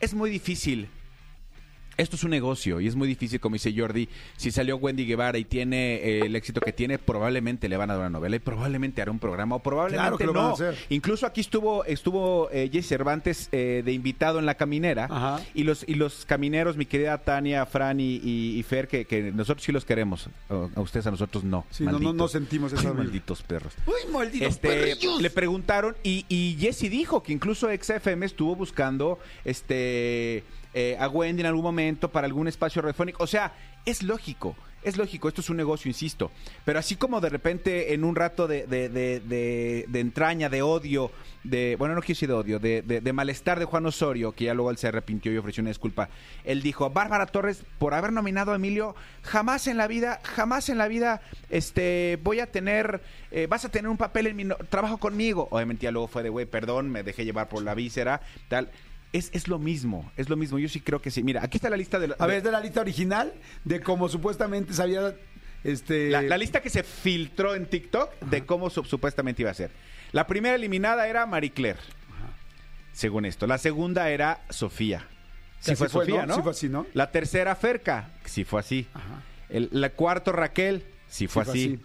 Es 0.00 0.14
muy 0.14 0.30
difícil 0.30 0.88
esto 1.96 2.16
es 2.16 2.24
un 2.24 2.30
negocio 2.30 2.80
y 2.80 2.86
es 2.86 2.96
muy 2.96 3.06
difícil, 3.08 3.40
como 3.40 3.54
dice 3.54 3.72
Jordi. 3.76 4.08
Si 4.36 4.50
salió 4.50 4.76
Wendy 4.76 5.06
Guevara 5.06 5.38
y 5.38 5.44
tiene 5.44 5.94
eh, 5.96 6.20
el 6.26 6.36
éxito 6.36 6.60
que 6.60 6.72
tiene, 6.72 6.98
probablemente 6.98 7.68
le 7.68 7.76
van 7.76 7.90
a 7.90 7.94
dar 7.94 8.00
una 8.02 8.10
novela 8.10 8.36
y 8.36 8.38
probablemente 8.40 9.02
hará 9.02 9.10
un 9.10 9.18
programa 9.18 9.56
o 9.56 9.58
probablemente 9.60 10.02
Claro 10.02 10.18
que 10.18 10.24
lo 10.26 10.32
no. 10.32 10.40
van 10.42 10.50
a 10.50 10.54
hacer. 10.54 10.76
Incluso 10.88 11.26
aquí 11.26 11.40
estuvo 11.40 11.84
estuvo 11.84 12.48
eh, 12.50 12.68
Jesse 12.72 12.86
Cervantes 12.88 13.48
eh, 13.52 13.82
de 13.84 13.92
invitado 13.92 14.38
en 14.38 14.46
la 14.46 14.54
caminera 14.56 15.04
Ajá. 15.10 15.40
y 15.54 15.62
los 15.64 15.84
y 15.88 15.94
los 15.94 16.24
camineros, 16.26 16.76
mi 16.76 16.86
querida 16.86 17.18
Tania, 17.18 17.64
Fran 17.66 18.00
y, 18.00 18.16
y- 18.22 18.58
y 18.58 18.62
Fer, 18.62 18.88
que, 18.88 19.04
que 19.04 19.32
nosotros 19.32 19.64
sí 19.64 19.72
los 19.72 19.84
queremos, 19.84 20.28
a 20.48 20.80
ustedes 20.80 21.06
a 21.06 21.10
nosotros 21.10 21.44
no. 21.44 21.64
Sí, 21.70 21.84
no, 21.84 21.98
no, 21.98 22.12
no 22.12 22.28
sentimos 22.28 22.72
vibra. 22.72 22.92
malditos 22.92 23.42
perros. 23.42 23.72
¡Uy, 23.86 24.12
malditos 24.12 24.48
Este, 24.48 24.68
perrillos! 24.68 25.20
le 25.22 25.30
preguntaron 25.30 25.96
y, 26.02 26.24
y 26.28 26.56
Jesse 26.58 26.90
dijo 26.90 27.22
que 27.22 27.32
incluso 27.32 27.68
XFM 27.70 28.26
estuvo 28.26 28.56
buscando 28.56 29.18
este 29.44 30.42
eh, 30.74 30.96
a 30.98 31.08
Wendy 31.08 31.40
en 31.40 31.46
algún 31.46 31.62
momento 31.62 32.10
para 32.10 32.26
algún 32.26 32.48
espacio 32.48 32.82
radiofónico. 32.82 33.22
O 33.22 33.26
sea, 33.26 33.52
es 33.86 34.02
lógico, 34.02 34.56
es 34.82 34.96
lógico, 34.96 35.28
esto 35.28 35.40
es 35.40 35.48
un 35.50 35.56
negocio, 35.56 35.88
insisto. 35.88 36.30
Pero 36.64 36.78
así 36.78 36.96
como 36.96 37.20
de 37.20 37.28
repente 37.30 37.94
en 37.94 38.04
un 38.04 38.16
rato 38.16 38.46
de, 38.46 38.66
de- 38.66 38.88
de- 38.88 39.20
de- 39.20 39.84
de 39.88 40.00
entraña, 40.00 40.48
de 40.48 40.62
odio, 40.62 41.10
de, 41.42 41.76
bueno, 41.78 41.94
no 41.94 42.00
quiero 42.00 42.14
decir 42.14 42.28
de 42.28 42.34
odio, 42.34 42.58
de, 42.58 43.12
malestar 43.12 43.58
de 43.58 43.66
Juan 43.66 43.84
Osorio, 43.86 44.32
que 44.32 44.44
ya 44.44 44.54
luego 44.54 44.70
él 44.70 44.78
se 44.78 44.88
arrepintió 44.88 45.30
y 45.32 45.36
ofreció 45.36 45.60
una 45.60 45.70
disculpa, 45.70 46.08
él 46.44 46.62
dijo, 46.62 46.88
Bárbara 46.90 47.26
Torres, 47.26 47.64
por 47.78 47.92
haber 47.94 48.12
nominado 48.12 48.52
a 48.52 48.56
Emilio, 48.56 48.94
jamás 49.22 49.66
en 49.66 49.76
la 49.76 49.86
vida, 49.86 50.20
jamás 50.22 50.68
en 50.70 50.78
la 50.78 50.88
vida, 50.88 51.20
este, 51.50 52.18
voy 52.22 52.40
a 52.40 52.50
tener, 52.50 53.02
eh, 53.30 53.46
vas 53.46 53.64
a 53.64 53.68
tener 53.68 53.88
un 53.90 53.96
papel 53.98 54.26
en 54.28 54.36
mi 54.36 54.44
trabajo 54.70 54.96
conmigo. 54.98 55.48
Obviamente 55.50 55.84
ya 55.84 55.90
luego 55.90 56.08
fue 56.08 56.22
de, 56.22 56.30
güey, 56.30 56.46
perdón, 56.46 56.90
me 56.90 57.02
dejé 57.02 57.24
llevar 57.24 57.48
por 57.48 57.62
la 57.62 57.74
víscera, 57.74 58.20
tal. 58.48 58.70
Es, 59.14 59.30
es 59.32 59.48
lo 59.48 59.58
mismo, 59.58 60.10
es 60.16 60.28
lo 60.28 60.36
mismo. 60.36 60.58
Yo 60.58 60.68
sí 60.68 60.80
creo 60.80 61.00
que 61.00 61.10
sí. 61.10 61.22
Mira, 61.22 61.42
aquí 61.42 61.56
está 61.58 61.70
la 61.70 61.76
lista 61.76 61.98
de... 61.98 62.08
lo- 62.08 62.16
A 62.18 62.26
ver, 62.26 62.32
de- 62.34 62.38
es 62.38 62.44
de 62.44 62.50
la 62.52 62.60
lista 62.60 62.80
original 62.80 63.32
de 63.64 63.80
cómo 63.80 64.08
supuestamente 64.08 64.72
sabía 64.74 65.14
este 65.62 66.10
La, 66.10 66.20
la 66.20 66.36
lista 66.36 66.60
que 66.60 66.68
se 66.68 66.82
filtró 66.82 67.54
en 67.54 67.66
TikTok 67.66 68.20
de 68.22 68.44
cómo 68.44 68.68
su- 68.70 68.84
supuestamente 68.84 69.42
iba 69.42 69.50
a 69.50 69.54
ser. 69.54 69.70
La 70.12 70.26
primera 70.26 70.56
eliminada 70.56 71.06
era 71.08 71.24
Marie 71.26 71.52
Claire, 71.52 71.78
según 72.92 73.24
esto. 73.24 73.46
La 73.46 73.58
segunda 73.58 74.10
era 74.10 74.42
Sofía. 74.50 75.06
Sí 75.60 75.70
Que 75.70 75.76
fue 75.76 75.88
Sofía, 75.88 76.22
¿no? 76.22 76.26
¿no? 76.26 76.34
Sí 76.36 76.42
fue 76.42 76.50
así, 76.52 76.68
¿no? 76.68 76.86
La 76.92 77.10
tercera 77.10 77.54
Ferca, 77.56 78.10
sí 78.24 78.44
fue 78.44 78.60
así. 78.60 78.86
Ajá. 78.94 79.22
El 79.48 79.68
la 79.72 79.90
cuarto 79.90 80.32
Raquel, 80.32 80.84
sí 81.08 81.26
fue, 81.26 81.44
fue 81.44 81.52
así. 81.52 81.74
así. 81.74 81.80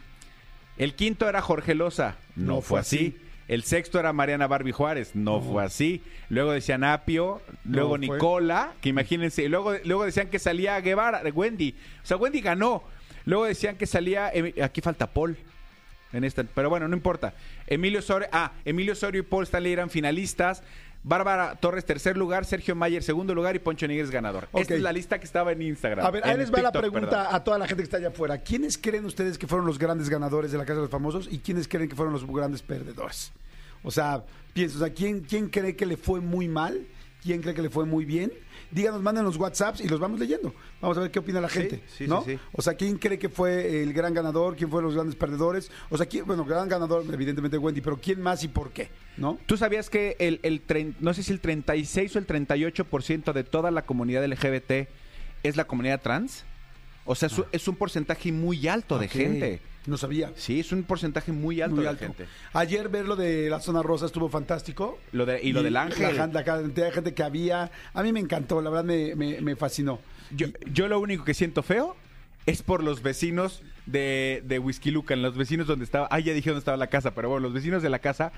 El 0.78 0.96
quinto 0.96 1.28
era 1.30 1.42
Jorge 1.42 1.76
Loza, 1.76 2.16
no, 2.36 2.46
No 2.56 2.62
fue, 2.62 2.68
fue 2.68 2.80
así. 2.80 2.98
así. 2.98 3.18
El 3.50 3.64
sexto 3.64 4.00
era 4.00 4.14
Mariana 4.14 4.46
Barbie 4.46 4.72
Juárez, 4.72 5.16
no, 5.16 5.42
fue 5.42 5.64
así. 5.64 6.04
Luego 6.30 6.52
decían 6.52 6.84
Apio, 6.84 7.42
luego 7.66 7.98
No. 7.98 8.14
Nicola, 8.14 8.74
que 8.80 8.90
imagínense, 8.90 9.44
y 9.44 9.48
luego, 9.48 9.74
luego 9.86 10.06
decían 10.06 10.28
que 10.28 10.38
salía 10.38 10.80
Guevara, 10.80 11.24
Wendy. 11.34 11.76
O 12.04 12.06
sea, 12.06 12.16
Wendy 12.16 12.42
ganó. 12.42 12.84
Luego 13.26 13.46
decían 13.46 13.76
que 13.76 13.88
salía, 13.88 14.32
aquí 14.62 14.82
falta 14.82 15.08
Paul. 15.08 15.36
en 16.14 16.24
esta, 16.24 16.44
pero 16.44 16.70
bueno, 16.70 16.88
no 16.88 16.96
importa. 16.96 17.34
Emilio 17.66 18.00
Osorio, 18.00 18.28
ah, 18.32 18.52
Emilio 18.66 18.94
Osorio 18.94 19.22
y 19.22 19.24
Paul 19.24 19.46
Stanley 19.46 19.74
eran 19.74 19.90
finalistas. 19.90 20.62
Bárbara 21.04 21.56
Torres, 21.56 21.86
tercer 21.86 22.18
lugar, 22.18 22.46
Sergio 22.46 22.76
Mayer, 22.76 23.02
segundo 23.04 23.34
lugar 23.34 23.56
y 23.56 23.60
Poncho 23.60 23.88
Níguez, 23.88 24.12
ganador. 24.12 24.50
Esta 24.54 24.76
es 24.76 24.82
la 24.82 24.92
lista 24.92 25.18
que 25.18 25.26
estaba 25.26 25.52
en 25.52 25.62
Instagram. 25.62 26.06
A 26.06 26.12
ver, 26.12 26.26
ahí 26.26 26.38
les 26.38 26.54
va 26.54 26.62
la 26.62 26.72
pregunta 26.72 27.10
perdón. 27.10 27.28
a 27.32 27.44
toda 27.44 27.58
la 27.58 27.68
gente 27.68 27.82
que 27.82 27.86
está 27.86 27.98
allá 27.98 28.10
afuera. 28.10 28.38
¿Quiénes 28.40 28.78
creen 28.78 29.06
ustedes 29.06 29.38
que 29.38 29.48
fueron 29.48 29.66
los 29.66 29.80
grandes 29.80 30.10
ganadores 30.10 30.52
de 30.52 30.58
la 30.58 30.66
Casa 30.66 30.76
de 30.76 30.82
los 30.82 30.92
Famosos 30.92 31.30
y 31.32 31.40
quiénes 31.40 31.68
creen 31.68 31.88
que 31.88 31.96
fueron 31.96 32.14
los 32.14 32.28
grandes 32.28 32.62
perdedores? 32.62 33.32
O 33.82 33.92
sea, 33.92 34.24
piensa, 34.54 34.76
o 34.76 34.80
sea, 34.80 34.94
¿quién, 34.94 35.22
¿quién 35.22 35.48
cree 35.48 35.76
que 35.76 35.86
le 35.86 35.96
fue 35.96 36.20
muy 36.20 36.50
mal? 36.50 36.86
¿Quién 37.24 37.42
cree 37.42 37.54
que 37.54 37.62
le 37.62 37.70
fue 37.70 37.86
muy 37.86 38.04
bien? 38.06 38.32
Díganos, 38.72 39.02
manden 39.02 39.24
los 39.24 39.36
WhatsApps 39.38 39.82
y 39.82 39.88
los 39.88 40.00
vamos 40.00 40.20
leyendo. 40.20 40.54
Vamos 40.80 40.98
a 40.98 41.02
ver 41.02 41.10
qué 41.12 41.20
opina 41.20 41.42
la 41.42 41.50
gente. 41.50 41.82
sí, 41.98 42.08
¿no? 42.08 42.24
sí, 42.24 42.34
sí. 42.34 42.40
O 42.52 42.62
sea, 42.62 42.76
¿quién 42.76 42.98
cree 42.98 43.18
que 43.18 43.28
fue 43.30 43.82
el 43.82 43.94
gran 43.94 44.14
ganador? 44.14 44.56
¿Quién 44.56 44.70
fueron 44.70 44.86
los 44.90 44.96
grandes 44.96 45.16
perdedores? 45.16 45.72
O 45.90 45.98
sea, 45.98 46.06
¿quién, 46.06 46.26
bueno, 46.26 46.46
gran 46.46 46.70
ganador, 46.70 47.04
evidentemente 47.12 47.58
Wendy, 47.58 47.82
pero 47.82 47.98
¿quién 47.98 48.22
más 48.22 48.44
y 48.44 48.48
por 48.48 48.72
qué? 48.72 48.90
¿No? 49.18 49.40
¿Tú 49.48 49.58
sabías 49.58 49.90
que 49.90 50.16
el, 50.20 50.40
el 50.44 50.66
tren- 50.68 50.94
no 51.00 51.14
sé 51.14 51.24
si 51.24 51.32
el 51.32 51.40
36 51.40 52.16
o 52.16 52.20
el 52.20 52.28
38% 52.28 53.34
de 53.34 53.44
toda 53.44 53.72
la 53.72 53.84
comunidad 53.86 54.24
LGBT 54.26 54.88
es 55.44 55.56
la 55.56 55.66
comunidad 55.66 56.02
trans? 56.02 56.46
O 57.06 57.16
sea, 57.16 57.28
es, 57.28 57.38
un- 57.40 57.46
es 57.52 57.68
un 57.68 57.76
porcentaje 57.76 58.32
muy 58.32 58.68
alto 58.68 59.00
de 59.00 59.08
gente. 59.08 59.62
No 59.86 59.98
sabía. 59.98 60.32
Sí, 60.36 60.60
es 60.60 60.72
un 60.72 60.84
porcentaje 60.84 61.32
muy 61.32 61.62
alto 61.62 61.78
Muy 61.78 61.86
de 61.86 61.96
gente. 61.96 62.26
Ayer 62.54 62.90
ver 62.90 63.06
lo 63.08 63.16
de 63.16 63.50
la 63.50 63.60
zona 63.60 63.82
rosa 63.82 64.06
estuvo 64.08 64.30
fantástico. 64.30 65.00
Lo 65.14 65.26
de, 65.26 65.40
y 65.42 65.54
lo 65.54 65.64
del 65.64 65.78
ángel. 65.78 66.16
La, 66.18 66.28
la 66.28 66.44
cantidad 66.44 66.88
de 66.88 66.92
gente 66.92 67.14
que 67.14 67.24
había. 67.24 67.72
A 67.94 68.04
mí 68.04 68.12
me 68.14 68.20
encantó, 68.20 68.62
la 68.62 68.70
verdad 68.70 68.84
me, 68.86 69.16
me- 69.16 69.42
me 69.42 69.56
fascinó. 69.56 70.00
Yo, 70.32 70.48
yo 70.72 70.88
lo 70.88 71.00
único 71.00 71.24
que 71.24 71.34
siento 71.34 71.64
feo 71.64 71.96
es 72.46 72.62
por 72.62 72.84
los 72.84 73.02
vecinos 73.02 73.64
de, 73.86 74.44
de 74.46 74.60
Whisky 74.60 74.92
Lucan, 74.92 75.22
los 75.22 75.36
vecinos 75.38 75.66
donde 75.66 75.86
estaba, 75.86 76.08
ah, 76.12 76.20
ya 76.20 76.34
dije 76.34 76.50
dónde 76.50 76.60
estaba 76.60 76.78
la 76.78 76.88
casa, 76.88 77.16
pero 77.16 77.30
bueno, 77.30 77.44
los 77.44 77.54
vecinos 77.54 77.82
de 77.82 77.90
la 77.90 78.00
casa, 78.00 78.32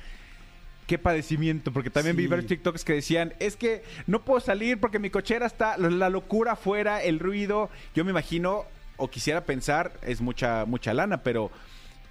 qué 0.87 0.97
padecimiento, 0.97 1.71
porque 1.71 1.89
también 1.89 2.15
Sí. 2.15 2.21
vi 2.21 2.27
varios 2.27 2.47
TikToks 2.47 2.83
que 2.85 2.93
decían, 2.93 3.33
es 3.39 3.55
que 3.55 3.83
no 4.07 4.23
puedo 4.23 4.39
salir 4.39 4.79
porque 4.79 4.99
mi 4.99 5.09
cochera 5.09 5.45
está, 5.45 5.77
la 5.77 6.09
locura 6.09 6.53
afuera, 6.53 7.01
el 7.03 7.19
ruido, 7.19 7.69
yo 7.95 8.03
me 8.05 8.11
imagino, 8.11 8.65
o 9.01 9.09
quisiera 9.09 9.45
pensar, 9.45 9.99
es 10.03 10.21
mucha, 10.21 10.65
mucha 10.65 10.93
lana, 10.93 11.23
pero 11.23 11.51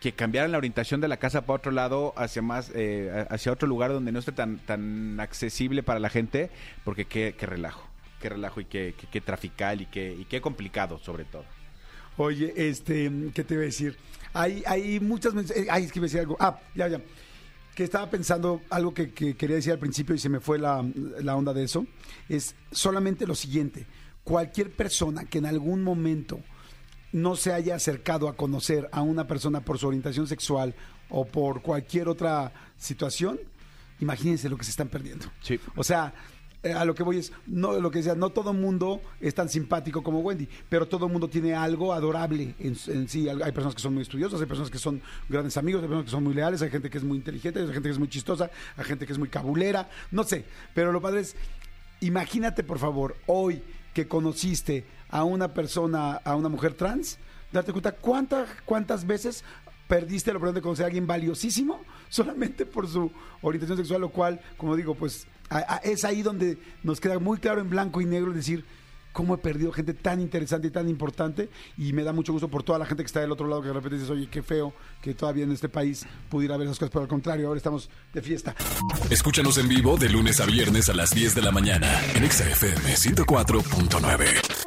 que 0.01 0.13
cambiaran 0.13 0.51
la 0.51 0.59
orientación 0.59 1.01
de 1.01 1.09
la 1.09 1.19
casa 1.19 1.43
para 1.43 1.57
otro 1.59 1.73
lado, 1.73 2.15
hacia 2.17 2.43
más, 2.43 2.73
eh, 2.75 3.27
hacia 3.31 3.53
otro 3.53 3.69
lugar 3.69 3.93
donde 3.93 4.13
no 4.13 4.19
esté 4.19 4.33
tan, 4.33 4.59
tan 4.59 5.21
accesible 5.21 5.83
para 5.83 6.01
la 6.01 6.09
gente, 6.09 6.51
porque 6.85 7.05
qué, 7.05 7.35
qué 7.39 7.47
relajo, 7.47 7.87
qué 8.21 8.31
relajo 8.31 8.61
y 8.61 8.65
qué, 8.65 8.95
qué, 9.11 9.21
trafical 9.21 9.83
y 9.83 9.87
qué, 9.87 10.27
qué 10.29 10.41
complicado 10.41 10.99
sobre 10.99 11.25
todo. 11.25 11.45
Oye, 12.17 12.53
este, 12.57 13.11
¿qué 13.35 13.45
te 13.45 13.55
iba 13.55 13.63
a 13.63 13.67
decir? 13.67 13.97
Hay, 14.33 14.63
hay 14.67 15.01
muchas. 15.01 15.35
eh, 15.51 15.67
Ay, 15.71 15.85
es 15.85 15.93
que 15.93 15.99
iba 15.99 16.05
a 16.05 16.09
decir 16.09 16.21
algo. 16.21 16.37
Ah, 16.41 16.59
ya, 16.75 16.89
ya. 16.89 17.01
Que 17.75 17.85
estaba 17.85 18.11
pensando 18.11 18.63
algo 18.71 18.93
que, 18.93 19.13
que 19.13 19.37
quería 19.37 19.57
decir 19.57 19.73
al 19.73 19.79
principio 19.79 20.15
y 20.15 20.19
se 20.19 20.29
me 20.29 20.41
fue 20.41 20.59
la, 20.59 20.85
la 21.23 21.37
onda 21.37 21.53
de 21.53 21.65
eso. 21.65 21.87
Es 22.29 22.55
solamente 22.73 23.27
lo 23.27 23.35
siguiente: 23.35 23.87
cualquier 24.25 24.71
persona 24.71 25.25
que 25.25 25.39
en 25.39 25.47
algún 25.47 25.83
momento 25.83 26.41
no 27.13 27.37
se 27.37 27.53
haya 27.53 27.75
acercado 27.75 28.29
a 28.29 28.37
conocer 28.37 28.89
a 28.93 29.03
una 29.03 29.27
persona 29.27 29.61
por 29.61 29.79
su 29.79 29.87
orientación 29.89 30.27
sexual 30.27 30.75
o 31.09 31.25
por 31.27 31.63
cualquier 31.63 32.09
otra 32.09 32.53
situación, 32.77 33.39
imagínense 34.01 34.49
lo 34.49 34.57
que 34.57 34.65
se 34.65 34.71
están 34.71 34.89
perdiendo. 34.89 35.27
Sí. 35.43 35.59
O 35.77 35.83
sea, 35.83 36.15
eh, 36.63 36.75
a 36.75 36.85
lo 36.85 36.95
que 36.95 37.03
voy 37.03 37.17
es, 37.17 37.33
no, 37.47 37.81
lo 37.81 37.91
que 37.91 37.99
decía, 37.99 38.15
no 38.15 38.31
todo 38.31 38.53
mundo 38.53 39.01
es 39.19 39.35
tan 39.35 39.49
simpático 39.49 40.03
como 40.03 40.21
Wendy, 40.21 40.47
pero 40.69 40.87
todo 40.87 41.09
mundo 41.09 41.29
tiene 41.29 41.55
algo 41.55 41.95
adorable 41.95 42.55
en, 42.59 42.77
en 42.87 43.09
sí. 43.09 43.29
Hay 43.29 43.53
personas 43.53 43.75
que 43.75 43.81
son 43.81 43.95
muy 43.95 44.03
estudiosas, 44.03 44.41
hay 44.41 44.47
personas 44.47 44.71
que 44.71 44.79
son 44.79 45.01
grandes 45.29 45.57
amigos, 45.57 45.83
hay 45.83 45.89
personas 45.89 46.05
que 46.05 46.11
son 46.11 46.25
muy 46.25 46.35
leales, 46.35 46.61
hay 46.61 46.71
gente 46.71 46.91
que 46.91 46.99
es 46.99 47.05
muy 47.05 47.17
inteligente, 47.17 47.61
hay 47.61 47.67
gente 47.67 47.83
que 47.83 47.93
es 47.93 47.99
muy 47.99 48.09
chistosa, 48.09 48.51
hay 48.77 48.85
gente 48.85 49.07
que 49.07 49.13
es 49.13 49.19
muy 49.19 49.29
cabulera, 49.29 49.89
no 50.11 50.23
sé. 50.23 50.45
Pero 50.75 50.93
lo 50.93 51.01
padre 51.01 51.21
es, 51.21 51.35
imagínate 52.01 52.63
por 52.63 52.79
favor, 52.79 53.17
hoy 53.27 53.63
que 53.95 54.07
conociste 54.09 54.85
a 55.09 55.25
una 55.25 55.53
persona, 55.55 56.13
a 56.17 56.37
una 56.37 56.49
mujer 56.49 56.75
trans, 56.75 57.19
darte 57.53 57.73
cuenta 57.73 57.93
cuántas, 57.93 58.49
cuántas 58.65 59.07
veces 59.07 59.45
perdiste 59.89 60.31
la 60.31 60.37
oportunidad 60.39 60.55
de 60.61 60.63
conocer 60.63 60.85
a 60.85 60.87
alguien 60.87 61.07
valiosísimo 61.07 61.81
solamente 62.09 62.65
por 62.67 62.87
su 62.89 63.11
orientación 63.43 63.77
sexual, 63.79 64.01
lo 64.03 64.11
cual, 64.11 64.41
como 64.57 64.77
digo, 64.77 64.95
pues 64.95 65.27
a- 65.49 65.81
es 65.83 66.05
ahí 66.05 66.23
donde 66.23 66.59
nos 66.85 67.01
queda 67.01 67.19
muy 67.19 67.39
claro 67.39 67.61
en 67.61 67.69
blanco 67.71 68.01
y 68.01 68.05
negro 68.05 68.33
decir 68.33 68.65
cómo 69.13 69.35
he 69.35 69.39
perdido 69.39 69.73
gente 69.73 69.95
tan 69.95 70.21
interesante 70.21 70.69
y 70.69 70.71
tan 70.71 70.89
importante 70.89 71.49
y 71.77 71.93
me 71.93 72.03
da 72.03 72.13
mucho 72.13 72.33
gusto 72.33 72.49
por 72.49 72.63
toda 72.63 72.79
la 72.79 72.87
gente 72.87 73.03
que 73.03 73.07
está 73.07 73.21
del 73.21 73.33
otro 73.33 73.47
lado 73.47 73.63
que 73.63 73.69
de 73.69 73.75
repente 73.75 73.97
dices, 73.97 74.11
oye, 74.11 74.29
qué 74.31 74.43
feo 74.43 74.73
que 75.01 75.15
todavía 75.15 75.45
en 75.45 75.53
este 75.53 75.69
país 75.69 76.07
pudiera 76.29 76.55
haber 76.55 76.67
esas 76.67 76.79
cosas, 76.79 76.91
pero 76.91 77.03
al 77.03 77.09
contrario, 77.09 77.49
ahora 77.49 77.59
estamos 77.59 77.91
de 78.13 78.23
fiesta. 78.23 78.55
Escúchanos 79.11 79.59
en 79.59 79.69
vivo 79.69 79.97
de 79.97 80.09
lunes 80.09 80.41
a 80.41 80.47
viernes 80.47 80.89
a 80.89 80.95
las 80.95 81.11
10 81.11 81.35
de 81.35 81.43
la 81.43 81.51
mañana 81.51 81.89
en 82.15 82.25
Exa 82.25 82.49
FM 82.49 82.95
104.9. 82.95 84.60